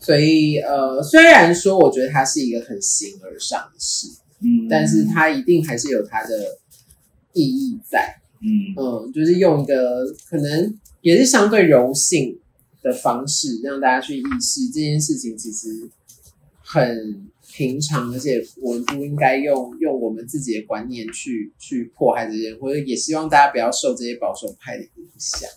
[0.00, 4.08] 所以呃，虽然说我觉得它是一个很形而上的事，
[4.40, 6.58] 嗯，但是它一定还是有它的
[7.34, 8.16] 意义在。
[8.42, 12.40] 嗯嗯，就是用一个可能也是相对柔性
[12.82, 15.88] 的方式，让大家去意识这件事情其实
[16.62, 25.48] 很平常，而且我们不应该用用我们自己的观念去去迫害这些人，或者也希望大家不要受这些保守派的影响。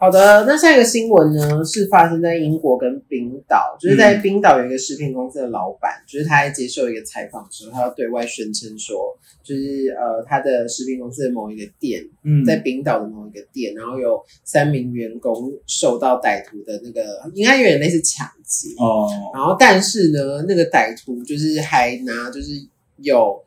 [0.00, 22.52] 好的，那下一个新闻呢，是发生在英国跟冰岛，就是在冰岛有一个食品公司的老板，就是他在接受一个采访的时候，他要对外宣称说，就是呃，他的食品公司的某一个店，嗯在冰岛的某一个店，然后有三名员工受到歹徒的那个，应该有点类似抢劫，哦，然后但是呢，那个歹徒就是还拿就是
[22.96, 23.38] 有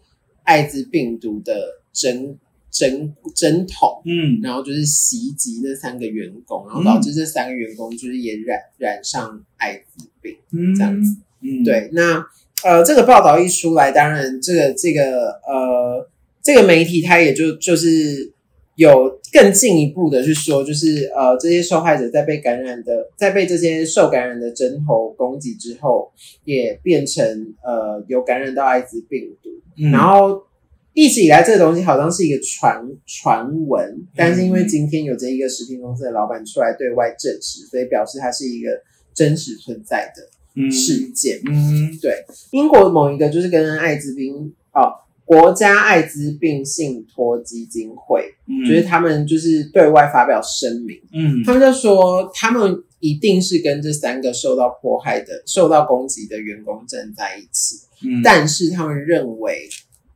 [0.43, 1.55] 艾滋病毒的
[1.91, 2.37] 针
[2.73, 4.01] 针针筒。
[4.05, 10.35] 嗯然后就是袭击那三个员工，然后导致这三个员工就是也染染上艾滋病。
[10.51, 12.25] 嗯这样子，嗯，对，那
[12.63, 16.09] 呃，这个报道一出来，当然这个这个呃，
[16.41, 18.31] 这个媒体它也就就是
[18.75, 26.11] 有更进一步的去说，就是呃，这些受害者在被感染的，在被这些受感染的针头攻击之后，
[26.45, 30.43] 也变成呃有感染到艾滋病毒，嗯然后
[30.93, 38.69] 一直以来，这个东西好像是一个传传闻，但是因为今天有这一个食品公司的老板出来对外证实，所以表示它是一个
[39.13, 40.21] 真实存在的
[40.55, 40.71] 嗯。
[40.71, 41.41] 事件。
[41.45, 41.97] 嗯。
[41.99, 44.93] 对，英国某一个就是跟艾滋病哦，
[45.25, 51.43] 国家艾滋病信托基金会，嗯，就是他们就是对外发表声明，嗯。
[51.43, 57.77] 他们就说他们一定是跟这三个受到迫害的、受到攻击的员工站在一起。
[58.05, 59.67] 嗯，但是他们认为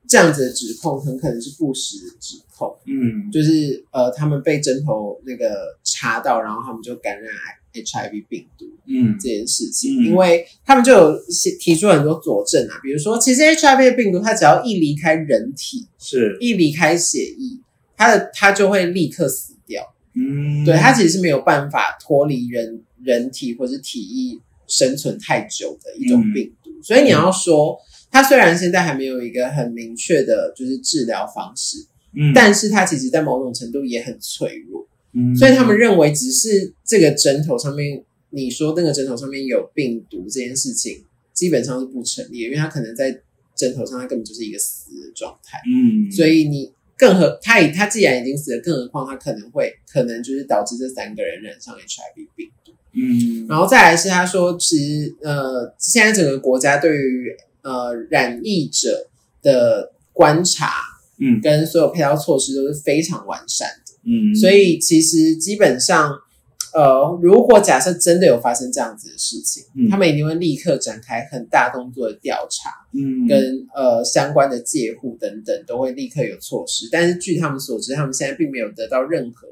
[0.08, 3.30] 这样子的指控很可能是不实的指控，嗯。
[3.32, 7.34] 就是呃，他们被针头那个插到，然后他们就感染
[7.74, 9.17] HIV 病毒嗯。
[9.20, 10.06] 这件事情，嗯。
[10.06, 16.38] 因为他们就有写提出很多佐证啊，比如说，其实 HIV 病毒它只要一离开人体，是。
[16.39, 17.60] 一离开血液，
[17.98, 20.63] 它的它就会立刻死掉，嗯。
[20.63, 27.78] 对，它其实是没有办法脱离人人体或是体液生存太久的一种病毒，所以你要说。
[28.12, 32.32] 它虽然现在还没有一个很明确的，就是治疗方式，嗯。
[32.34, 35.36] 但是它其实在某种程度也很脆弱，嗯。
[35.36, 43.12] 所以他们认为只是这个针头上面，你说那个针头上面有病毒这件事情，基本上是不成立的，因为它可能在
[43.56, 52.72] 针头上，它根本就是一个死的状态，嗯，所以你更何他已他既然已经死了，更何况他可能会可能就是导致这三个人染上 HIV 病毒。
[52.93, 53.46] 嗯。
[53.48, 57.36] 然后再来是他说，其实呃，现在整个国家对于
[57.67, 59.10] 呃染疫者
[59.41, 60.71] 的观察
[61.19, 66.17] 嗯跟所有配套措施都是非常完善的，嗯，所以其实基本上。
[66.73, 76.88] 呃，如果假设真的有发生这样子的事情，嗯他们一定会立刻展开很大动作的调查，嗯跟呃相关的介护等等都会立刻有措施。
[76.91, 79.47] 但是据他们所知，他们现在并没有得到任何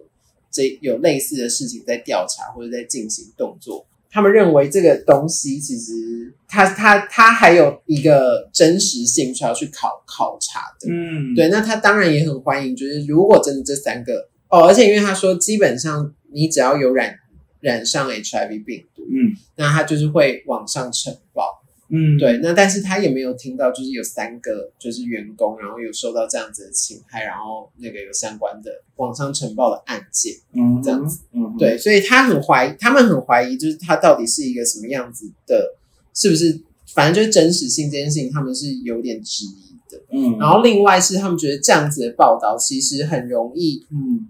[0.52, 3.88] 这有类似的事情在调查或者在进行动作。
[4.16, 10.90] 他们认为这个东西其实它它它还有一个真实性需要去考考察的。
[10.90, 17.14] 嗯对，那他当然也很欢迎，就是如果真的这三个哦，而且因为他说基本上你只要有染
[17.60, 21.62] 染上 HIV 病毒，嗯那他就是会往上呈报。
[21.90, 35.76] 嗯对，那但是他也没有听到，就是有三个就是员工，然后有受到这样子的侵害，然后那个有相关的网上呈报的案件，嗯这样子嗯对，所以他很怀疑，他们很怀疑，就是他到底是一个什么样子的，
[36.14, 36.62] 是不是？
[36.94, 40.02] 反正就是真实性这件事情，他们是有点质疑的。
[40.12, 44.30] 嗯然后另外是他们觉得这样子的报道其实很容易嗯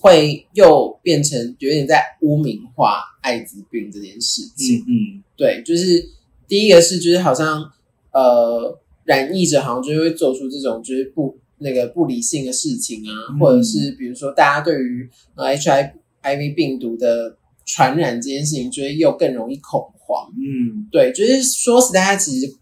[0.00, 4.78] 会又变成有点在污名化艾滋病这件事情。
[4.86, 6.08] 嗯对，就是
[6.48, 7.70] 第一个是就是好像
[8.12, 13.38] 呃染疫者好像就会做出这种就是不那个不理性的事情啊，嗯。
[13.38, 20.30] 或者是比如说大家对于呃 HIV 病毒的传染这件事情，就会又更容易恐慌。
[20.36, 20.88] 嗯。
[20.90, 22.56] 对，就是说实在，它其实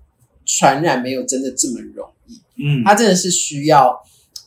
[0.45, 2.83] 传染没有真的这么容易，嗯。
[2.85, 3.97] 它真的是需要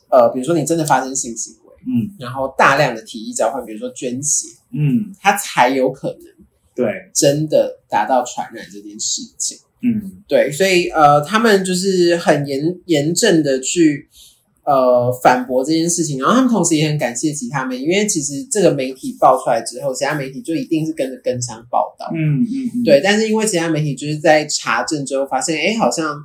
[0.10, 2.12] 呃，比如说你真的发生性行为，嗯。
[2.20, 5.14] 然后大量的体液交换，比如说捐血，嗯。
[5.20, 6.22] 它才有可能
[6.84, 7.10] 对。
[7.14, 9.58] 真的达到传染这件事情。
[9.82, 10.24] 嗯。
[10.28, 14.08] 对，所以呃，他们就是很严严正的去
[14.64, 26.16] 呃反驳这件事情，然后他们同时也很感谢其他媒体，因为其实这个媒体爆出来之后，其他媒体就一定是跟着跟上报道，嗯嗯对，但是因为其他媒体就是在查证之后发现，哎，好像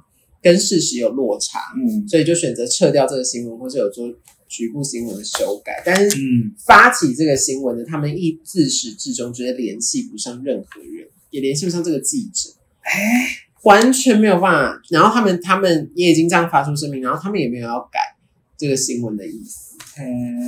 [0.43, 2.07] 跟事实有落差，嗯。
[2.07, 4.07] 所以就选择撤掉这个新闻，或者有做
[4.55, 12.51] 局部新闻的修改，但是嗯，发起这个新闻的，他们一自始至终觉得联系不上任何人，也联系不上这个记者，
[12.83, 13.27] 哎，
[13.65, 14.81] 完全没有办法。
[14.91, 17.99] 然后他们他们也已经这样发出声明，然后他们也没有要改
[18.57, 19.77] 这个新闻的意思，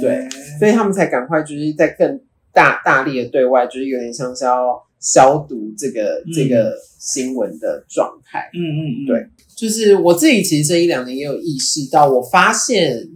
[0.01, 0.29] 对，
[0.61, 2.21] 所以他们才赶快就是在更
[2.53, 6.33] 大大力的对外，就是有点像是要消毒这个、嗯。
[6.33, 8.51] 这个新闻的状态。
[8.53, 13.09] 嗯嗯嗯，对就是我自己其实这一两年也有意识到，我发现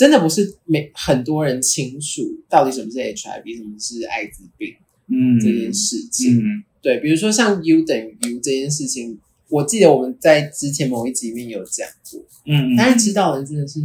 [0.00, 4.74] 真的不是每很多人清楚到底什么是 HIV，什么是艾滋病
[5.08, 6.38] 嗯，这件事情。
[6.38, 9.18] 嗯对，比如说像 U 等于 U 这件事情，
[9.50, 13.78] 我记得我们在之前某一集里面有讲过，嗯嗯，但是知道的人真的是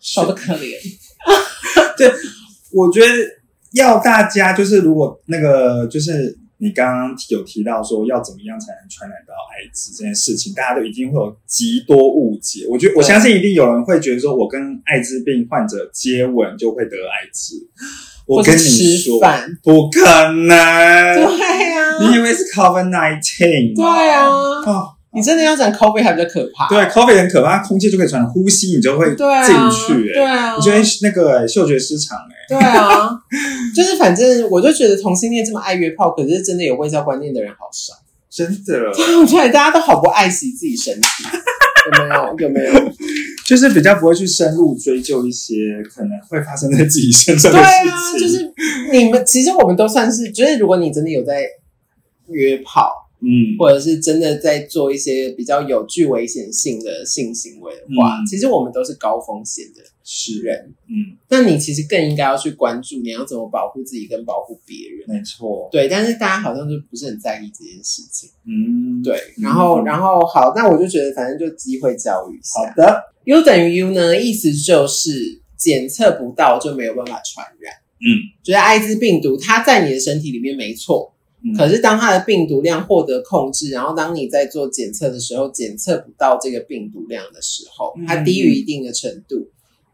[0.00, 0.74] 少的可怜。
[1.96, 2.10] 对
[2.72, 3.06] 我觉得
[3.74, 12.66] 要大家就是，如果那个就是你刚刚有提到说要怎么样才能传染到艾滋这件事情，大家都一定会有极多误解。
[12.68, 17.56] 我觉得我相信一定有人会觉得说，我跟艾滋病患者接吻就会得艾滋。
[18.26, 18.60] 我跟你
[18.98, 19.18] 说
[19.62, 20.00] 不可
[20.32, 20.46] 能。
[20.46, 23.74] 对啊、你以为是 COVID nineteen？
[23.74, 26.68] 对啊，哦，你真的要讲 COVID 还比较可怕。
[26.68, 33.10] 对，COVID 很可怕，空气就可以传染，呼吸你就会进去、欸，对啊，你就会那个、欸嗅觉失常、欸，对啊，
[33.74, 37.94] 就是反正我就觉得同性恋这么爱约炮，可是真的有卫教观念的人好少。
[38.30, 38.78] 真的，
[39.20, 41.08] 我觉得大家都好不爱惜自己身体，
[41.98, 42.36] 有没有？
[42.38, 42.92] 有没有？
[43.44, 47.90] 就是比较不会去深入追究一些可能会发生在自己身上对的事情。
[47.90, 48.52] 啊，就是
[48.92, 51.42] 你们其实我们都算是，就是如果你真的有在
[52.28, 60.74] 约炮，嗯，或者是真的在做一些比较有具危险性的性行为的话，嗯其实我们都是高风险的是，人。
[60.88, 65.08] 嗯，那你其实更应该要去关注你要怎么保护自己跟保护别人。
[65.08, 68.30] 没错，对，但是大家好像就不是很在意这件事情。
[68.46, 72.68] 嗯，对，然后，嗯然后好，那我就觉得反正就机会教育一下。
[72.68, 77.74] 好的，U 等于 U 呢，意思就是检测不到就没有办法传染。
[78.02, 78.08] 嗯，
[78.42, 81.19] 就是艾滋病毒它在你的身体里面没错，嗯
[81.56, 89.48] 可是当它的病毒量获得控制，然后当你在做检测的时候，检测不到这个病毒量的时候嗯，它低于一定的程度，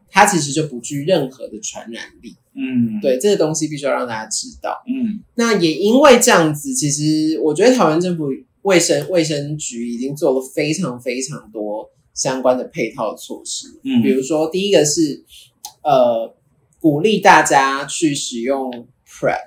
[0.09, 2.35] 它其实就不具任何的传染力。
[2.53, 4.83] 嗯，，对，这个东西必须要让大家知道。
[4.87, 5.19] 嗯。
[5.35, 8.25] 那也因为这样子，其实我觉得台湾政府
[8.63, 14.01] 卫生卫生局已经做了非常非常多相关的配套措施，嗯。
[14.01, 15.23] 比如说第一个是
[15.83, 16.35] 呃
[16.81, 18.71] 鼓励大家去使用
[19.07, 19.37] PrEP，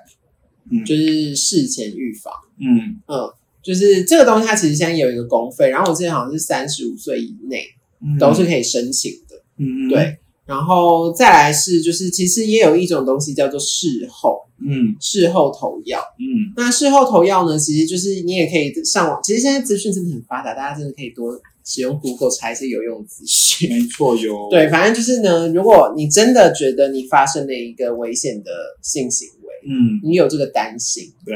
[0.71, 3.31] 嗯就是事前预防，嗯嗯。
[3.63, 7.63] 就是这个东西，它其实现在有一个公费，然后我记得好像是三十五岁以内
[8.03, 10.17] 嗯，都是可以申请的，嗯，嗯，对。
[10.47, 19.19] 然后再来是，就是其实也有一种东西叫做事后嗯事后投药，嗯那事后投药呢，其实就是你也可以上网。
[19.21, 23.69] 其实现在资讯真的很发达，大家真的可以多使用 Google 查一些有用资讯。
[23.69, 31.35] 没错，哟，对，反正就是呢，如果你真的觉得你发生了一个危险的性行为，嗯，你有这个担心，对，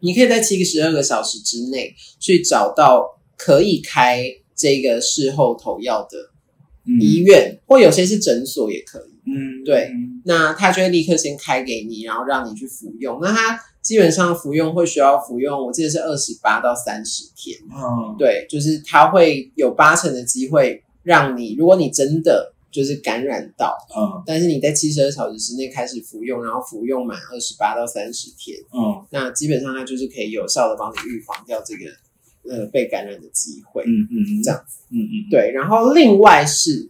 [0.00, 6.30] 你可以在七个十二个小时之内去找到可以开这个事后投药的
[6.86, 7.00] 嗯。
[7.00, 9.10] 医院，或有些是诊所也可以。
[9.26, 9.90] 嗯，对。
[10.24, 13.18] 那他就会立刻先开给你，然后让你去服用。
[13.22, 17.56] 那他基本上服用会需要服用，我记得是二十八到三十天。
[17.70, 24.22] 嗯，对，就是他会有八成的机会让你，如果你真的就是感染到，嗯。
[24.26, 29.04] 但是你在七十二小时之内开始服用，然后服用满二十八到三十天，嗯。
[29.10, 31.90] 那基本上它就是可以有效的帮你预防掉这个
[32.54, 33.82] 呃被感染的机会。
[33.86, 34.64] 嗯嗯，这样。
[34.66, 36.88] 子，嗯嗯，对，然后另外是，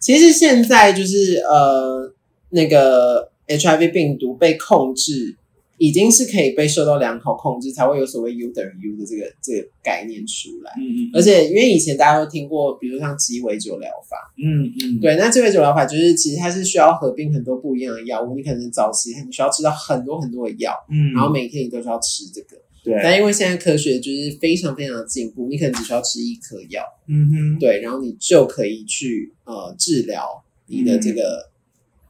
[0.00, 2.12] 其实现在就是呃，
[2.50, 5.36] 那个 HIV 病毒被控制，
[5.82, 10.70] 已经是可以被受到良好控制，才会有所谓 U 等于 U 的这个这个概念出来。
[10.78, 22.56] 嗯嗯，而且因为以前大家都听过，比如像鸡尾酒疗法，嗯嗯，对，那鸡尾酒疗法就是其实它是需要合并很多不一样的药物，你可能早期你需要吃到很多很多的药，嗯，然后每天你都需要吃这个。
[22.84, 26.82] 对，但因为现在科学就是非常非常的进步，你可能只需要吃一颗药。
[27.08, 31.50] 嗯哼，对，然后你就可以去呃治疗你的这个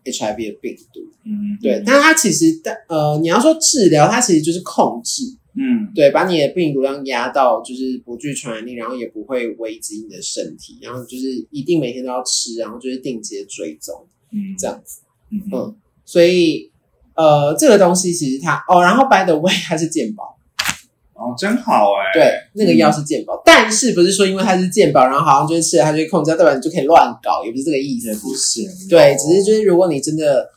[0.04, 1.00] HIV 的病毒。
[1.24, 5.22] 嗯，对，但是它其实但呃，你要说治疗，它其实就是控制，
[5.54, 15.02] 嗯对，把你的病毒量压到就是不具传染力，然后也不会危及你的身体，然后就是一定每天都要吃，然后就是定期的追踪嗯，这样子。
[15.30, 15.74] 嗯，
[16.04, 16.70] 所以
[17.14, 20.36] 呃，这个东西其实它哦，然后 by the way，它是健保。
[21.22, 28.12] 哦，真好哎，对，那个药是健保，但是不是说因为它是健保，然后好像就是吃了它就会控制，代表你就可以乱搞，也不是这个意思。
[28.16, 30.50] 不是，对，只是就是如果你真的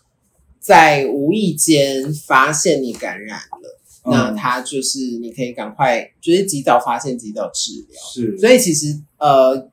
[0.60, 8.02] 在无意间发现你感染了，嗯那它就是你可以赶快就是及早发现、及早治疗。
[8.04, 9.70] 是，所以其实呃，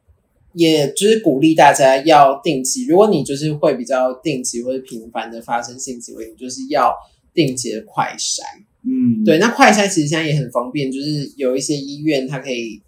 [0.52, 6.94] 也就是鼓励大家要定期，如果你就是会比较定期或者频繁的发生性行为，你就是要
[7.32, 8.42] 定期的快筛。
[8.84, 12.80] 嗯，对，那快筛其实现在也很方便，就是有一些医院它可以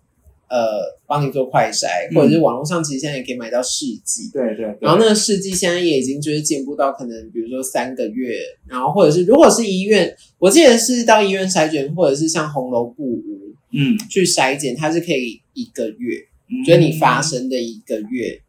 [0.48, 4.30] 呃帮你做快筛，嗯或者是网络上其实现在也可以买到试剂。
[4.32, 8.34] 对对对，然后那个试剂现在也已经就是进步到可能，比如说三个月，
[8.66, 16.16] 然后或者是如果是医院，我记得是到医院筛检，或者是像红楼布屋嗯，去筛检，它是可以一个月，
[16.48, 16.64] 嗯。
[16.64, 18.40] 就是你发生的一个月，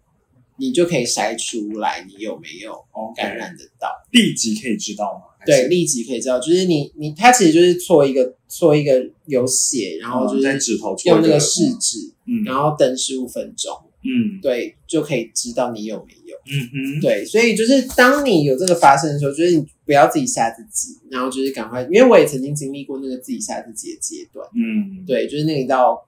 [0.58, 2.74] 你就可以筛出来你有没有
[3.16, 3.90] 感染得到。
[4.12, 5.36] 立即可以知道吗？
[5.46, 13.72] 对，立即可以知道，就是你你它其实就是搓一个搓一个有血，然后就是指头戳用那个试纸，嗯然后等十五分钟，
[14.04, 16.36] 嗯对，就可以知道你有没有。
[16.48, 24.48] 嗯哼，对，所以就是当你有这个发生的时候，就是你不要自己吓自己，然后就是赶快，因为我也曾经经历过那个自己吓自己的阶段。
[24.56, 26.00] 嗯，对，就是那个到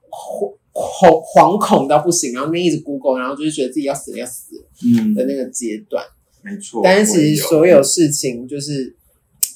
[0.77, 6.05] 惶惶惶恐到不行，然后那边一直 Google，然后就是觉得自己要死了要死了嗯的那个阶段。
[6.43, 6.81] 没错。
[6.83, 8.95] 但是其实所有事情就是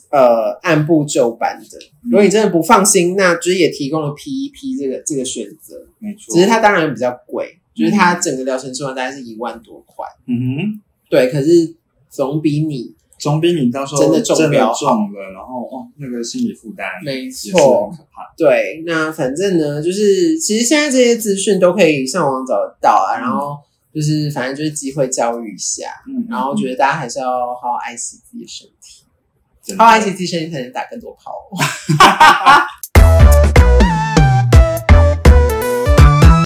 [0.10, 1.78] 呃按部就班的。
[1.78, 10.04] 嗯如果你真的不放心，那就是也提供了 PEP 这个这个选择，没错，只是它当然比较贵，就是它整个疗程吃完大概是一万多块。
[10.26, 11.76] 嗯哼，对，可是
[12.10, 18.34] 总比你总比你到时候真的中真的标中了，然后哦那个心理负担没也是错可怕。
[18.36, 23.60] 对，那反正呢，就是其实现在这些资讯都可以上网找得到啊，然后
[23.94, 29.06] 就是反正就是机会教育一下，嗯，然后觉得大家还是要好好爱惜自己的身体，
[29.64, 29.84] 真的。
[29.84, 31.32] 好好爱惜自己身体才能打更多炮。
[31.52, 31.58] 哦。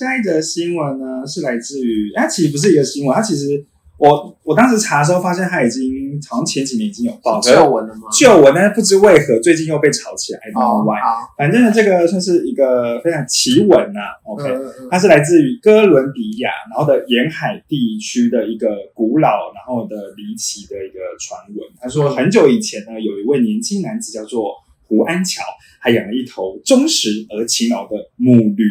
[0.01, 3.65] 下一则新闻呢是来自于，它其实不是一个新闻，它其实
[3.97, 8.01] 我我当时查的时候发现他已经好像前几年已经有报，旧闻了吗？
[8.11, 11.01] 旧闻，但是不知为何最近又被炒起来 why。
[11.01, 21.65] 好反正呢，这个算是一个非常奇闻呐、OK，、嗯嗯它是来自于哥伦比亚，然后的沿海地区的一个古老，然后的离奇的一个传闻。
[21.79, 24.51] 他说，很久以前呢，有一位年轻男子叫做
[24.87, 25.41] 胡安乔，
[25.81, 28.65] 他养了一头忠实而勤劳的母驴，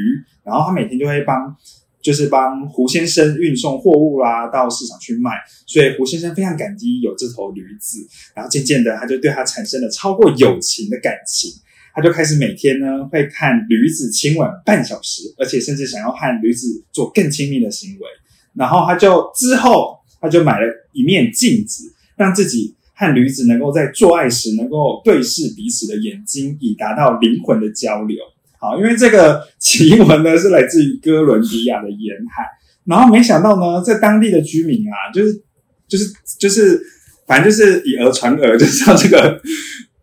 [0.44, 1.56] 然后他每天就会帮。
[2.04, 5.30] 就是帮胡先生运送货物啦，到市场去卖，
[5.66, 11.50] 所以胡先生非常感激有这头驴子，然后渐渐的他就对他产生了超过友情的感情，
[11.94, 18.06] 他就开始每天呢会看驴子亲吻半小时，而且甚至想要和驴子做更亲密的行为。
[18.52, 28.18] 然后他就之后他就买了一面镜子，让自己和驴子能够在做爱时能够对视彼此的眼睛，以达到灵魂的交流。
[28.64, 32.46] 好，因为这个奇闻呢是来自于哥伦比亚的沿海，
[32.86, 35.42] 然后没想到呢，在当地的居民啊，就是
[35.86, 36.80] 就是就是，
[37.26, 39.38] 反正就是以讹传讹，就知道这个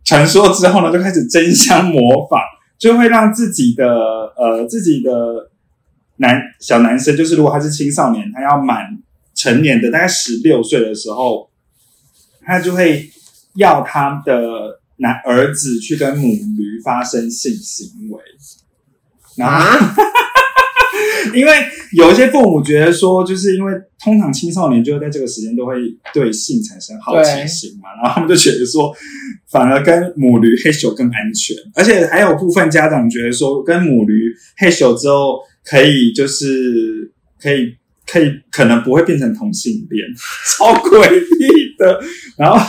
[0.04, 2.00] 传说之后呢，就开始争相模
[2.30, 2.40] 仿，
[2.78, 3.88] 就会让自己的
[4.38, 5.50] 呃自己的
[6.18, 8.86] 男小男生，就是如果他是青少年，他要满
[9.34, 11.50] 成年的大概十六岁的时候，
[12.46, 13.10] 他就会
[13.56, 18.22] 要他的男儿子去跟母驴发生性行为，
[19.36, 19.56] 然后。
[19.58, 19.96] 啊，
[21.34, 21.52] 因为
[21.94, 23.74] 有一些父母觉得说，就是因为
[24.04, 25.76] 通常青少年就会在这个时间都会
[26.14, 28.94] 对性产生好奇心嘛，然后他们就觉得说，
[29.50, 34.14] 反而跟母驴黑咻更安全，而且还有部分家长觉得说，跟母驴
[34.58, 37.76] 黑咻之后可以就是可以
[38.12, 40.06] 可以可能不会变成同性恋，
[40.58, 42.00] 超诡异的。
[42.38, 42.60] 然后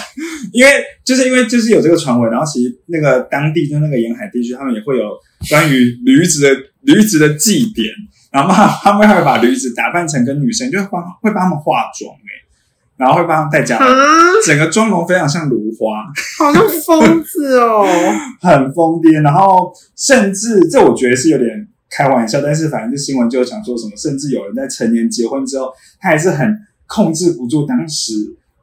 [0.52, 0.70] 因为
[1.04, 5.10] 就是因为就是有这个传闻，然后其实那个当地就那个沿海地区，他们也会有
[5.50, 7.86] 关于驴子的驴子的祭典。
[8.30, 12.32] 然后他他们会把驴子打扮成跟女生，就会帮会帮他们化妆哎、
[12.96, 13.78] 然后会帮他们戴假
[14.46, 16.06] 整个妆容非常像芦花，
[16.38, 17.84] 好像疯子哦。
[18.40, 19.22] 很疯癫。
[19.22, 25.70] 然后甚至这我觉得是有点开玩笑，但是反正这新闻就有讲说什么，甚至有人在成年结婚之后，
[26.00, 28.14] 他还是很控制不住当时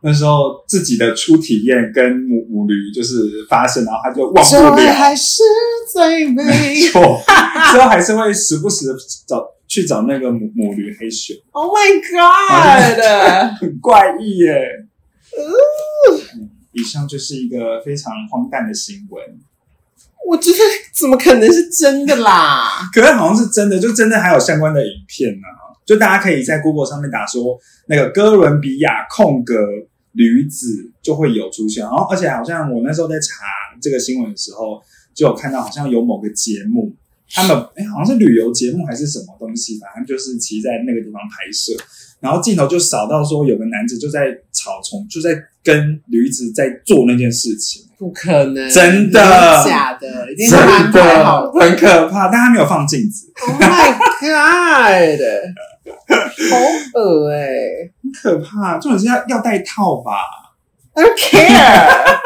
[0.02, 4.94] 那时候自己的初体验跟母母驴就是发生，然后他就忘不这了。
[4.94, 5.44] 还是
[5.94, 6.44] 最美。
[6.92, 7.22] 错，
[7.72, 8.94] 之后还是会时不时的
[9.28, 11.36] 找去找那个母母驴黑熊。
[11.52, 13.60] Oh my god！
[13.60, 14.58] 很怪异耶。
[15.38, 19.22] 嗯以上就是一个非常荒诞的新闻，
[20.30, 20.58] 我觉得
[20.94, 22.70] 怎么可能是真的啦？
[22.94, 25.48] 可是好像是真的，就真的还有相关的影片呢、
[25.84, 27.58] 就大家可以在 Google 上面打说
[27.88, 29.56] 那个哥伦比亚空格
[30.12, 30.68] 女子
[31.02, 33.46] 就会有出现，然后而且好像我那时候在查
[33.82, 34.80] 这个新闻的时候，
[35.16, 36.94] 就有看到好像有某个节目
[37.34, 41.74] 他们哎、好像是旅游节目还是什么东西，反正就是其实在那个地方拍摄，
[42.20, 49.20] 然后镜头就扫到说有个男子就在草丛就在跟驴子在做那件事情，不可能，真的
[49.66, 55.22] 假的，一定是真安排好的很可怕，但他没有放镜子， Oh my god！
[56.50, 56.58] 好
[57.00, 57.48] 恶哎、
[58.02, 58.78] 很可怕。
[58.80, 60.12] 重点是要要戴套吧
[60.94, 62.20] ？I don't care，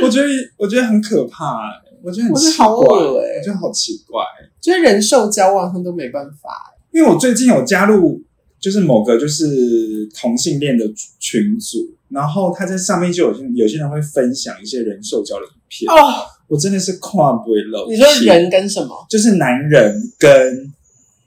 [0.04, 0.28] 我觉得
[0.58, 1.58] 我觉得很可怕、
[2.04, 4.22] 我觉得很奇怪，我觉得好奇怪。
[4.60, 6.74] 就是人兽交往他们都没办法。
[6.92, 8.22] 因为我最近有加入，
[8.60, 10.84] 就是某个就是同性恋的
[11.18, 11.78] 群组，
[12.08, 17.90] 然后他在上面就有些有些人会分享一些人兽交的影片，哦，我真的是跨不会漏。
[17.90, 19.06] 你说人跟什么？
[19.10, 20.72] 就是男人跟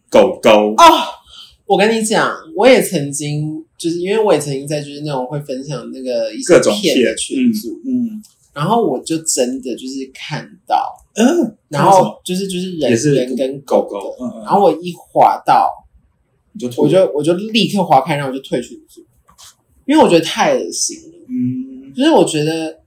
[0.10, 0.84] 狗狗，哦，
[1.66, 8.24] 我跟你讲，我也曾经就是因为我也曾经在就是那种会分享那个一些各种片的群组，嗯
[8.58, 10.84] 然后我就真的就是看到，
[11.14, 15.70] 嗯，然后就是就是人是人跟狗狗狗，嗯嗯，然后我一滑到，
[16.54, 19.06] 你就我就我就立刻划开，然后我就退群组，
[19.86, 21.18] 因为我觉得太恶心了。
[21.30, 21.94] 嗯。
[21.94, 22.80] 就是我觉得，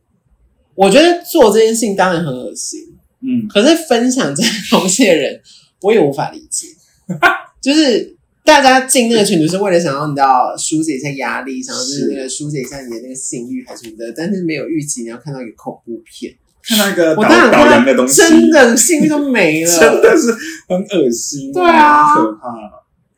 [0.75, 2.81] 我觉得做这件事情当然很恶心，
[3.21, 3.47] 嗯。
[3.49, 5.41] 可是分享这些东西的人，
[5.83, 6.67] 我也无法理解。
[7.63, 20.33] 就是大家进那个群组是为了想要你知道疏解一下压力，想要就是那个疏解一下你的那个性欲还是什么的，但是没有预期你要看到一个恐怖片，看到一个我导导当然看到阳的东西，真的性欲都没了， 真的是
[20.69, 22.15] 很恶心，对啊。
[22.15, 22.49] 很可怕，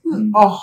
[0.05, 0.59] 嗯哦。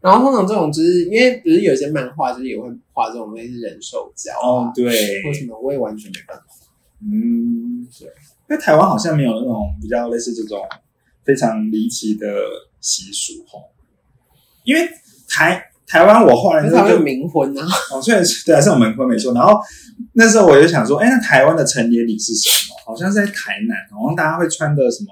[0.00, 4.84] 然后通常这种就是因为不是有些漫画就是也会画这种类似人兽交啊，哦对，
[5.24, 6.44] 为什么，我也完全没办法。
[7.02, 8.06] 嗯，对，
[8.48, 10.60] 因为台湾好像没有那种比较类似这种
[11.24, 12.28] 非常离奇的
[12.80, 13.62] 习俗吼，
[14.66, 14.86] 因为
[15.28, 19.32] 台台湾我后来就可是冥婚啊，哦，虽然是对啊，是我们婚没错。
[19.32, 19.58] 然后
[20.12, 22.76] 那时候我就想说，哎，那台湾的成年礼是什么？
[22.84, 25.10] 好像是在台南，好像大家会穿的什么，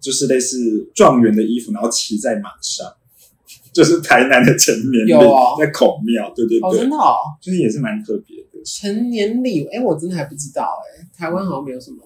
[0.00, 2.90] 就是类似状元的衣服，然后骑在马上，
[3.72, 8.64] 就是台南的成年礼，哦在孔庙，对对哦，对，真的哦，就是也是蛮特别的。
[8.64, 11.98] 成年礼，哎，我真的还不知道，哎，台湾好像没有什么，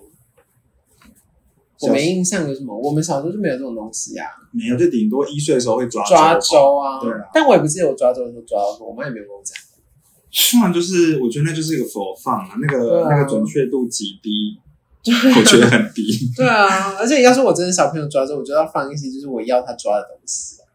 [1.89, 9.57] 我没印象有什么，我们小时候就没有这种东西啊，没有，就顶多一岁的时候会抓抓周周啊，对啊但我也不记得我抓周的时候抓到过，我妈也没有跟我讲，
[10.61, 14.59] 当然就是，我觉得那就是一个佛放啊，那个、啊那个准确度极低，
[15.37, 16.03] 我觉得很低。
[16.37, 20.67] 对啊，而且要是我真的小朋友抓周，我就要放一些就是我要他抓的东西啊，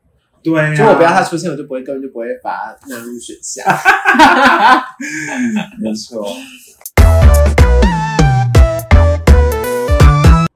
[0.41, 3.65] 对啊，就我不要他出现，我就不会根本就不会把他纳入选项。
[5.79, 6.25] 没错。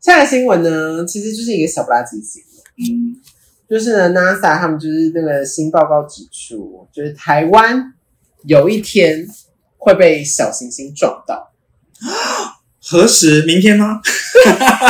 [0.06, 2.62] 下个新闻呢，其实就是一个小不拉几新闻。
[2.78, 3.16] 嗯，
[3.68, 7.92] 就是呢，NASA 他们就是那个新报告指出，就是台湾
[8.44, 9.26] 有一天
[9.80, 11.52] 会被小行星撞到，
[12.84, 13.42] 何时？
[13.48, 14.00] 明天吗？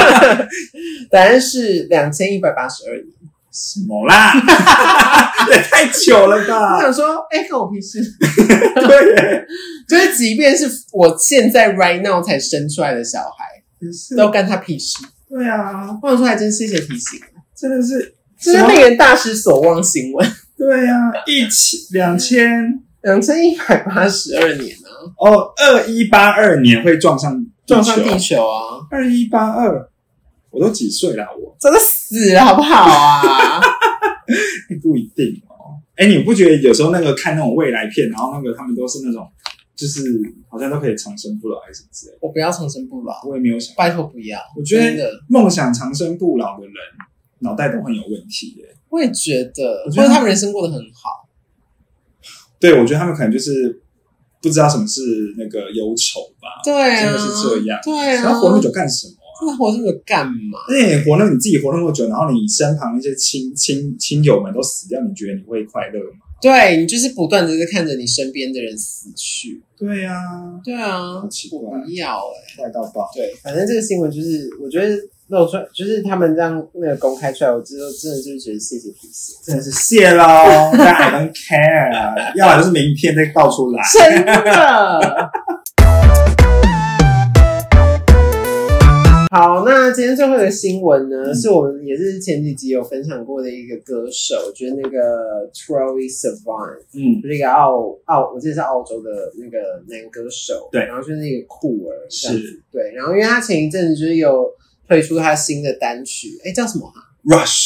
[1.09, 3.05] 答案是两千一百八十二年。
[3.53, 4.33] 什么啦？
[5.49, 6.81] 也太久了我？
[6.81, 8.03] 想说，哎、关我屁事！
[8.19, 9.45] 对，
[9.87, 13.54] 就是即便是我现在 right now 才生出来的小孩，
[13.85, 14.97] 也是都干他屁事。
[15.29, 17.19] 对啊，或者说，还真谢谢提醒，
[17.55, 20.27] 真的是，真是令人大失所望新闻。
[20.57, 29.89] 对啊，一千两千两千一百八十二年啊，哦，二一八二年会撞上撞上地球啊，二一八二，
[30.51, 31.25] 我都几岁了？
[31.37, 33.59] 我真的死了好不好啊？
[34.81, 35.81] 不一定哦。
[35.97, 39.27] 哎，你不觉得有时候那个看那种未来片，然后那个他们都是那种，
[39.75, 40.01] 就是
[40.47, 42.19] 好像都可以长生不老还是什么之类的？
[42.21, 44.39] 我不要长生不老，我也没有想，拜托不要。
[44.57, 46.73] 我觉得的，梦想长生不老的人
[47.39, 48.75] 脑袋都很有问题耶。
[48.89, 51.27] 我也觉得，我觉得者他们人生过得很好。
[52.59, 53.81] 对，我觉得他们可能就是
[54.41, 55.01] 不知道什么是
[55.37, 56.63] 那个忧愁吧。
[56.63, 59.45] 对啊，真的是这样对啊，然后活那么久干什么啊？
[59.45, 60.59] 那活那么久干嘛？
[60.69, 66.24] 而且你活那么你自己活那么久，然后你身旁那些亲亲亲友们都死掉，你觉得你会快乐吗？
[66.41, 69.61] 对你就是不断的在看着你身边的人死去。
[69.77, 70.21] 对呀、
[70.63, 73.09] 对啊，好奇怪我不要哎、快到爆。
[73.13, 74.95] 对，反正这个新闻就是，我觉得
[75.27, 79.33] 露出来，就是他们这样那个公开出来，我之后真的就是觉得谢谢皮鞋。
[79.43, 80.23] 真的是谢喽，
[80.77, 83.81] 但 I don't care，要么就是明天再爆出来。
[83.91, 85.29] 真的。
[89.35, 91.35] 好，那今天最后一个新闻呢，嗯。
[91.35, 100.85] 是我们也是前几集有分享过的一个歌手，就是那个 Troy Sivan，嗯，就是一个澳澳，我记得是澳洲的那个男歌手，对。
[100.85, 102.61] 然后就是那个酷儿，是。
[102.71, 104.49] 对，然后因为他前一阵子就是有
[104.87, 107.64] 推出他新的单曲，哎，叫什么啊？Rush，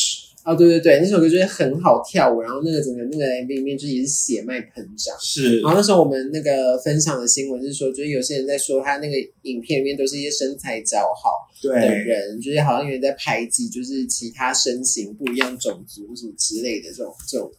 [0.50, 5.16] 哦，对对对，那首歌就是很好跳舞，然后那个整个那个 MV 里面就也是血脉喷张。
[5.20, 11.30] 是然后那时候我们那个分享的新闻是说，就是有些人在说他那个影片里面都是一些身材姣好
[11.62, 17.52] 的人，就是好像有人在排挤，就是其他身形不一样种族什么之类的这种这种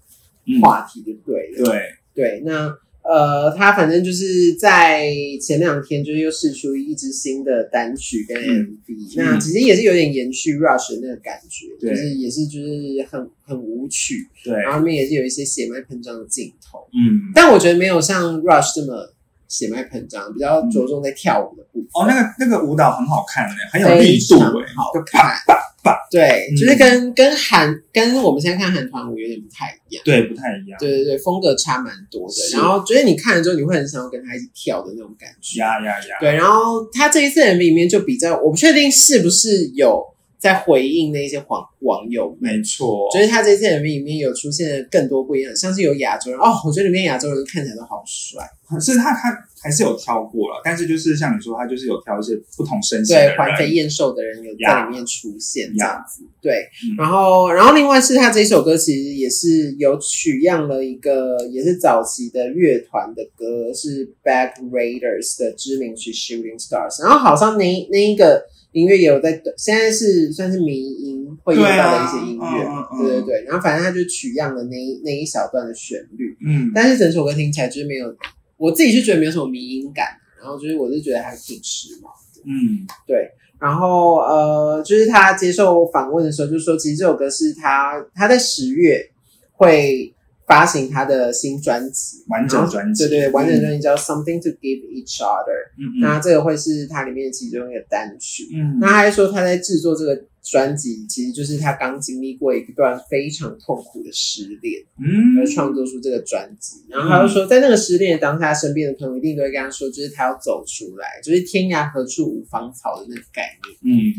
[0.47, 1.65] 嗯话题，就对了。
[1.65, 1.81] 对
[2.13, 2.77] 对，那
[3.11, 11.91] 呃，他反正就是在前两天就是又试出一支新的单曲跟 MV，、那其实也是有点延续 Rush 的那个感觉，对。
[11.91, 12.69] 就是也是就是
[13.11, 19.13] 很很舞曲，对，然后里面也是有一些血脉喷张的镜头，嗯，但我觉得没有像 Rush 这么
[19.49, 21.89] 血脉喷张，比较着重在跳舞的部分。
[21.95, 25.35] 哦，那个那个舞蹈很好看诶，很有力度诶，就好看
[26.11, 30.03] 对，嗯就是跟跟韩跟我们现在看韩团舞有点不太一样。
[30.05, 30.79] 对，不太一样。
[30.79, 32.35] 对对对，风格差蛮多的。
[32.35, 35.61] 是然后觉得你看了之后，你会很想要跟他一起跳的那种感觉。
[35.61, 36.17] 呀呀呀！
[36.21, 40.03] 对，然后他这一次 MV 里面就比较，我不确定是不是有
[40.41, 48.43] 在回应那些网网友们，没错，就是他这次 MV 里面有出现更多不一样，像是有亚洲人哦，我觉得里面亚洲人看起来都好帅，
[48.81, 56.23] 是他他还是有挑过了，但是就是像你说，他就是有挑一些不同身形对，环肥燕瘦的人有在里面出现这样子。
[56.41, 68.43] 对嗯，然后然后另外是他这首歌其实也是有取样了一个也是早期的乐团的歌，是 Back Raiders 的知名曲 Shooting Stars，然后好像那那一个
[68.73, 78.15] 音乐也有在现在是算是民音会用到的一些音乐，对对对对，然后反正他就取样了那一那一小段的旋律，嗯，但是整首歌听起来就是没有，
[78.57, 80.07] 我自己是觉得没有什么民音感，
[80.41, 82.43] 然后就是我是觉得还挺时髦的。
[82.45, 82.87] 嗯。
[83.07, 88.99] 对，然后呃，就是他接受访问的时候就说，其实这首歌是他他在十月
[89.53, 90.15] 会
[90.51, 95.45] 发行他的新专辑，完整专辑对对，完整嗯专辑叫《Something to Give Each Other》，
[95.79, 98.49] 嗯那这个会是它里面其中一个单曲。
[98.53, 104.83] 嗯那他还说他在制作这个专辑，其实就是他刚经历过一段非常痛苦的失恋。
[104.99, 106.85] 嗯而创作出这个专辑。
[106.89, 113.97] 然后他就说，在那个失恋的当下，身边的朋友一定都会跟他说，就是他要走出来，就是天涯何处无芳草的那个概念。
[113.97, 114.13] 嗯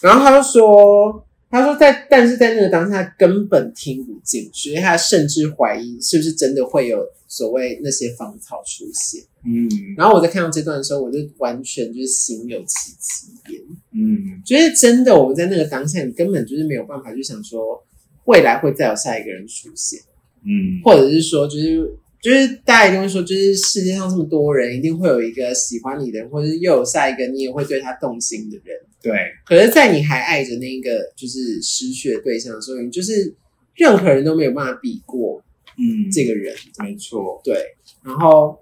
[0.00, 9.22] 然后他就说，他说在，但是在那个当下根本听不进去，因为他甚至怀疑是不是真的会有所谓那些芳草出现。
[9.44, 17.80] 嗯然后我在看到这段的时候，我就完全就是心有戚戚焉，嗯觉得真的我们在那个当下，你根本就是没有办法去想说
[18.24, 20.00] 未来会再有下一个人出现。
[20.44, 21.90] 嗯或者是说，就是
[22.22, 28.76] 就是大家一定会说，就是世界上这么多人，一定会有一个喜欢你的人，或者是又有下一个你也会对他动心的人。
[29.00, 29.12] 对，
[29.44, 33.32] 可是，在你还爱着那一个就是失去的对象的时候，你就是
[33.76, 35.40] 任何人都没有办法比过
[35.78, 36.56] 嗯这个人。
[36.80, 38.58] 没错，对，然后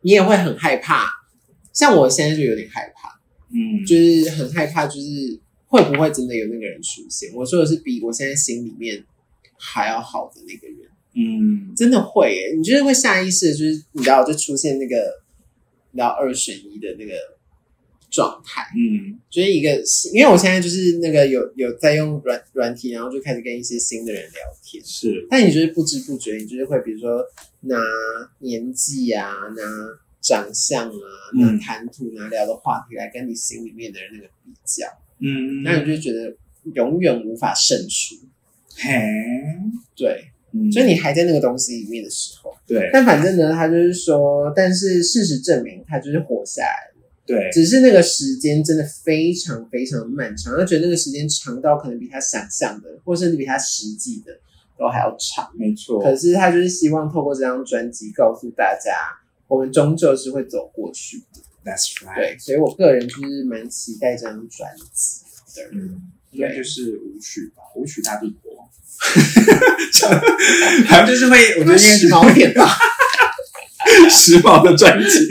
[0.00, 1.06] 你也会很害怕，
[1.72, 3.20] 像我现在就有点害怕，
[3.54, 7.30] 嗯就是很害怕，就是会不会真的有那个人出现？
[7.34, 9.04] 我说的是比我现在心里面
[9.56, 10.90] 还要好的那个人。
[11.14, 11.74] 嗯。
[11.74, 14.96] 真的会耶，你就是会下意识的，就是你知道，就出现那个
[15.90, 17.12] 你知道二选一的那个
[18.10, 19.18] 状态，嗯。
[19.30, 19.70] 就是一个，
[20.12, 25.26] 因为我现在就是那个有有在用软软体，然后就开始跟一些新的人聊天，是。
[25.30, 27.24] 但你就是不知不觉，你就是会比如说
[27.60, 27.76] 拿
[28.40, 29.62] 年纪啊，拿
[30.20, 34.86] 长相啊，拿嗯谈吐，拿聊的话题来跟你心里面的人那个比较，
[35.18, 36.36] 嗯，那你就觉得
[36.74, 38.14] 永远无法胜出，
[38.76, 38.90] 嘿，
[39.96, 42.54] 对，嗯所以你还在那个东西里面的时候。
[42.66, 47.02] 对但反正呢，他就是说，但是事实证明，他就是活下来了。
[47.24, 54.32] 对只是那个时间真的非常非常漫长，他觉得那个时间长到可能比他想象的，或甚至比他实际的
[54.76, 55.50] 都还要长。
[55.56, 58.92] 没错，可是他就是希望透过这张专辑告诉大家，
[59.46, 61.40] 我们终究是会走过去的。
[61.64, 65.68] That's right，对，所以我个人就是蛮期待这张专辑的。
[65.72, 68.68] 嗯，应该就是舞曲吧，舞曲大帝国，
[70.86, 72.68] 好像就是会，我觉得应该时是髦一点吧。
[74.08, 75.26] 时髦的专辑，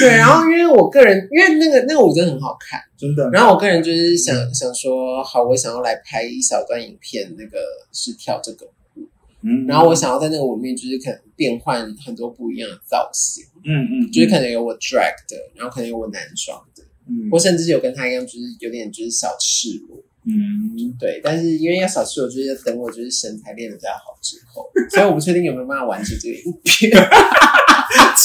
[0.00, 2.78] 对，然后因为我个人，因为那个那个舞真的很好看。
[2.98, 7.58] 真的，然后我个人就是想想说，好，我想要来拍一小段影片，那个
[7.92, 8.66] 是跳这个
[8.96, 9.08] 舞，
[9.42, 9.66] 嗯。
[9.66, 17.30] 然后我想要在那个舞里面就是可能变换很多不一样的造型，嗯嗯，就是可能有我 drag 的，然后可能有我男装的，嗯。
[17.30, 19.96] 或甚至有跟他一样，就是有点就是小赤裸，
[20.28, 21.20] 嗯，对。
[21.24, 26.92] 但是因为要少吃，我，就是要等我就是身材练得比较好之后，所以我不确定有没有办法完成这个影片。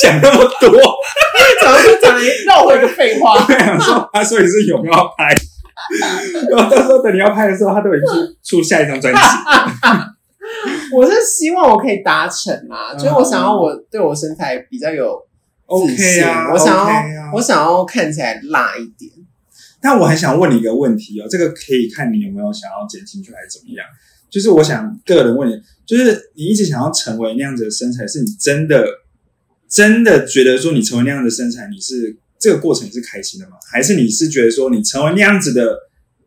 [0.02, 0.72] 讲那么多，
[1.62, 3.34] 讲就讲了一绕回一个废话。
[3.34, 5.34] 我想说，他说你是有没有拍？
[6.50, 8.02] 然后到时候等你要拍的时候，他都已经
[8.44, 9.20] 出出下一张专辑。
[10.94, 15.18] 我是希望我可以达成啊，嗯就是我想要我对我身材比较有
[15.68, 15.94] 自 OK
[16.52, 19.10] 我想要、我想要看起来辣一点。
[19.84, 23.86] 但我很想问你一个问题哦，这个可以看你有没有想要减进去还是怎么样？
[24.30, 28.88] 就是我想个人问你，就是你一直想要成为那样子的身材，是你真的
[29.70, 33.58] 真的觉得说你成为那样的身材，你是这个过程是开心的吗？
[33.70, 35.78] 还是你是觉得说你成为那样子的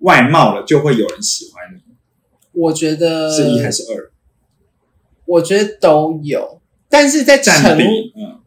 [0.00, 1.80] 外貌了，就会有人喜欢你？
[2.52, 4.12] 我觉得是一还是二？
[5.24, 8.38] 我觉得都有，但是在成嗯，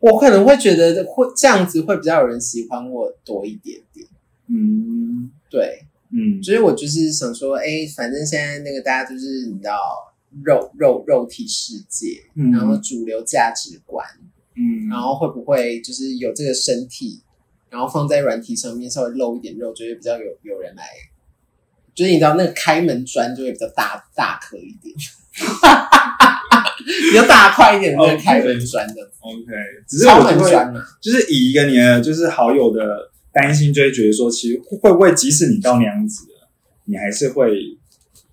[0.00, 4.06] 我可能会觉得会这样子会比较有人喜欢我多一点点。
[4.48, 5.30] 嗯。
[5.50, 6.42] 对，嗯。
[6.42, 9.78] 所以我就是想说，哎，反正现在那个大家就是你知道
[10.42, 12.52] 肉肉肉体世界，嗯。
[12.52, 14.06] 然后主流价值观，
[14.54, 17.22] 嗯，然后会不会就是有这个身体，
[17.70, 20.84] 然后放在软体上面稍微露一点肉，就会比较有有人来，
[21.94, 24.94] 就是你知道那个开门砖就会比较大大颗一点，
[27.10, 29.44] 比较大块一点的那个开门砖的 OK，
[29.86, 30.50] 只是我就会。
[31.02, 36.48] 就是以一个你的就是好友的担心，就会觉得说，其实会不会即使你到那样子了，
[36.86, 37.76] 你还是会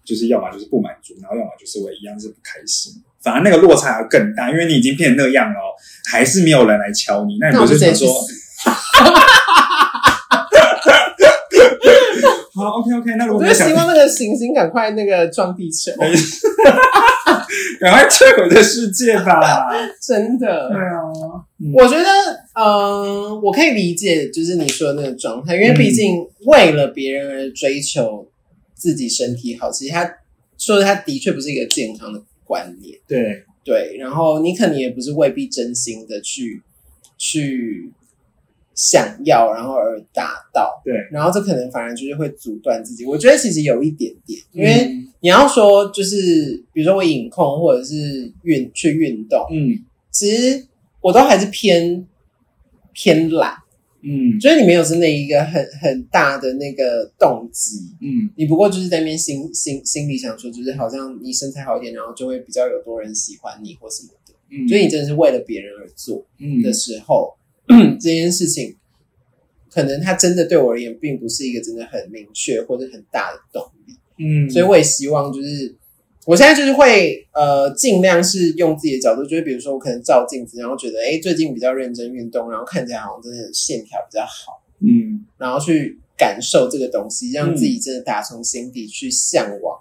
[0.06, 2.94] 就是要么就是不满足，然后要么就是会一样是不开心。
[3.22, 5.76] 反而那个落差要更大，因为你已经变成那样了哦，
[6.10, 8.34] 还是没有人来敲你，那你不就是直接去想说，死。
[12.66, 15.92] 好，OK OK，那如我就希望那个行星赶快那个撞地球，
[17.80, 19.68] 赶快摧毁这世界吧，
[20.02, 20.78] 真的对。
[20.78, 21.02] 啊，
[21.62, 22.06] 嗯我觉得，
[22.56, 28.28] 呃，我可以理解，就是你说的那个状态，因为嗯毕竟为了别人而追求
[28.74, 30.10] 自己身体好，其实他
[30.58, 33.98] 说的他的确不是一个健康的观念，对，对。
[34.00, 36.62] 然后你可能也不是未必真心的去
[37.18, 37.92] 去
[38.76, 43.06] 想要，然后而达到，对，然后这可能反而就是会阻断自己。
[43.06, 45.08] 我觉得其实有一点点，因为嗯。
[45.22, 49.80] 你要说就是，比如说我饮控或者是运去运动，嗯。
[50.12, 50.68] 其实
[51.02, 52.06] 我都还是偏
[52.94, 53.56] 偏懒，
[54.04, 54.38] 嗯。
[54.40, 58.30] 就是你没有真的一个很很大的那个动机，嗯。
[58.36, 66.62] 你不过就是在那边心心心里想说，就是好像你身材好一点，然后就会比较有多人喜欢你或什么的，嗯，所以你真的是为了别人而做嗯。
[66.62, 67.34] 的时候，
[68.00, 68.76] 这件事情
[69.72, 75.76] 可能它真的对我而言并不是一个真的很明确或者很大的动力，嗯，所以我也希望就是。
[76.28, 89.78] 我现在就是会呃尽量是用自己的角度，就是比如说我可能照镜子，然后觉得哎、诶最近比较认真运动，然后看起来好像真的线条比较好，嗯然后去感受这个东西，让自己真的打从心底去向往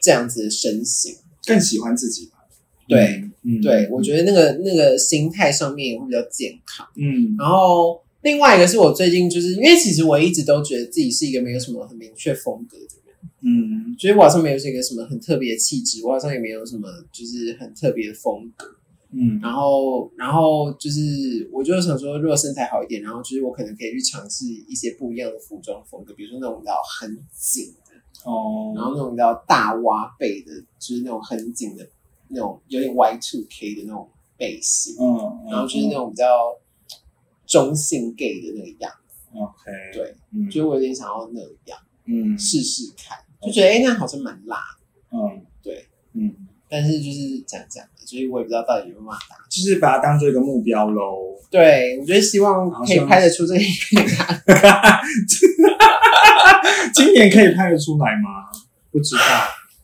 [0.00, 1.16] 这样子的身形。
[1.44, 2.38] 更喜欢自己吧，
[2.86, 3.31] 对，嗯，
[3.62, 6.86] 对我觉得那个那个心态上面也会比较健康。
[6.96, 13.14] 嗯然后另外一个是我最近就是因为其实我一直都觉得自己是一个没有什么很明确风格的人。
[13.44, 18.66] 嗯所以我好像没有一个什么很特别的气质，我好像也没有什么就是很特别的风格。
[19.14, 31.86] 嗯然后，然后就是我就想说，如果身材好一点，然后就是我可能可以去尝试一些不一样的服装风格，比如说那种比较很紧的，哦，然后那种比较大挖背的，就是那种很紧的
[32.32, 36.26] 那种有点 Y two K 的那种背心，嗯，然后就是那种比较
[37.46, 39.16] 中性 gay 的那个样子。
[39.34, 44.58] OK，对，嗯就是我有点想要那样嗯试试看，就觉得哎、诶那好像蛮辣，
[45.12, 45.86] 嗯对。
[46.14, 46.30] 嗯，
[46.68, 49.36] 但是就是讲讲的，所以我也不知道到底有没有办法。
[49.48, 51.34] 就是把它当做一个目标喽。
[51.50, 54.42] 对，我觉得希望可以拍得出这个影片啊。
[56.94, 58.50] 今年可以拍得出来吗？
[58.92, 59.22] 不知道，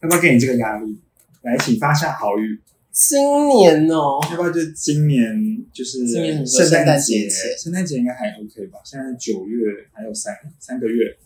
[0.03, 1.01] 要不要给你这个压力？
[1.49, 2.61] 来，请发下好语。
[2.93, 7.27] 今年哦，要不要就今年就是今年你说圣诞节？
[7.57, 8.81] 圣诞节应该还 OK 吧？
[8.85, 11.17] 现在九月还有三三个月，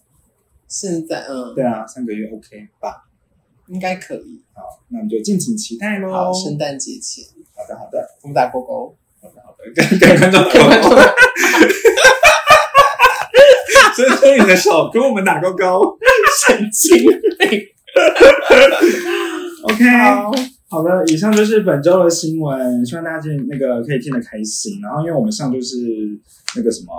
[0.68, 3.09] 现在嗯，对啊，三个月 OK 吧？
[3.66, 4.41] 应该可以。
[4.55, 6.12] 好，那我们就敬请期待喽。
[6.12, 7.25] 好，圣诞节前
[7.57, 8.97] 好的，好的，我们打勾勾。
[9.20, 10.51] 好的，好的， 跟跟观众打勾
[10.91, 10.95] 勾，
[13.97, 15.99] 伸出你的手跟我们打勾勾。
[16.47, 16.97] 神经
[17.39, 17.61] 病。
[19.63, 20.33] OK，好，
[20.69, 24.81] 好的，以上就是本周的新闻，希望大家那个可以听得开心。
[24.81, 25.77] 然后，因为我们上周是
[26.57, 26.93] 那个什么，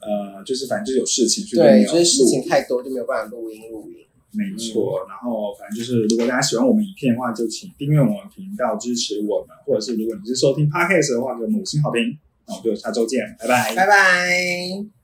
[0.00, 3.96] 呃，就是反正就是有事情，对，就是事情太多就没有办法录音录音。
[4.32, 12.18] 没错，然后反正就是，如果大家喜欢我们影片的话，就请订阅我们频道支持我们，或者是如果你是收听 Podcast 的话，就五星好评。
[12.46, 13.74] 那我们就下周见，拜拜。
[13.74, 14.95] 拜拜。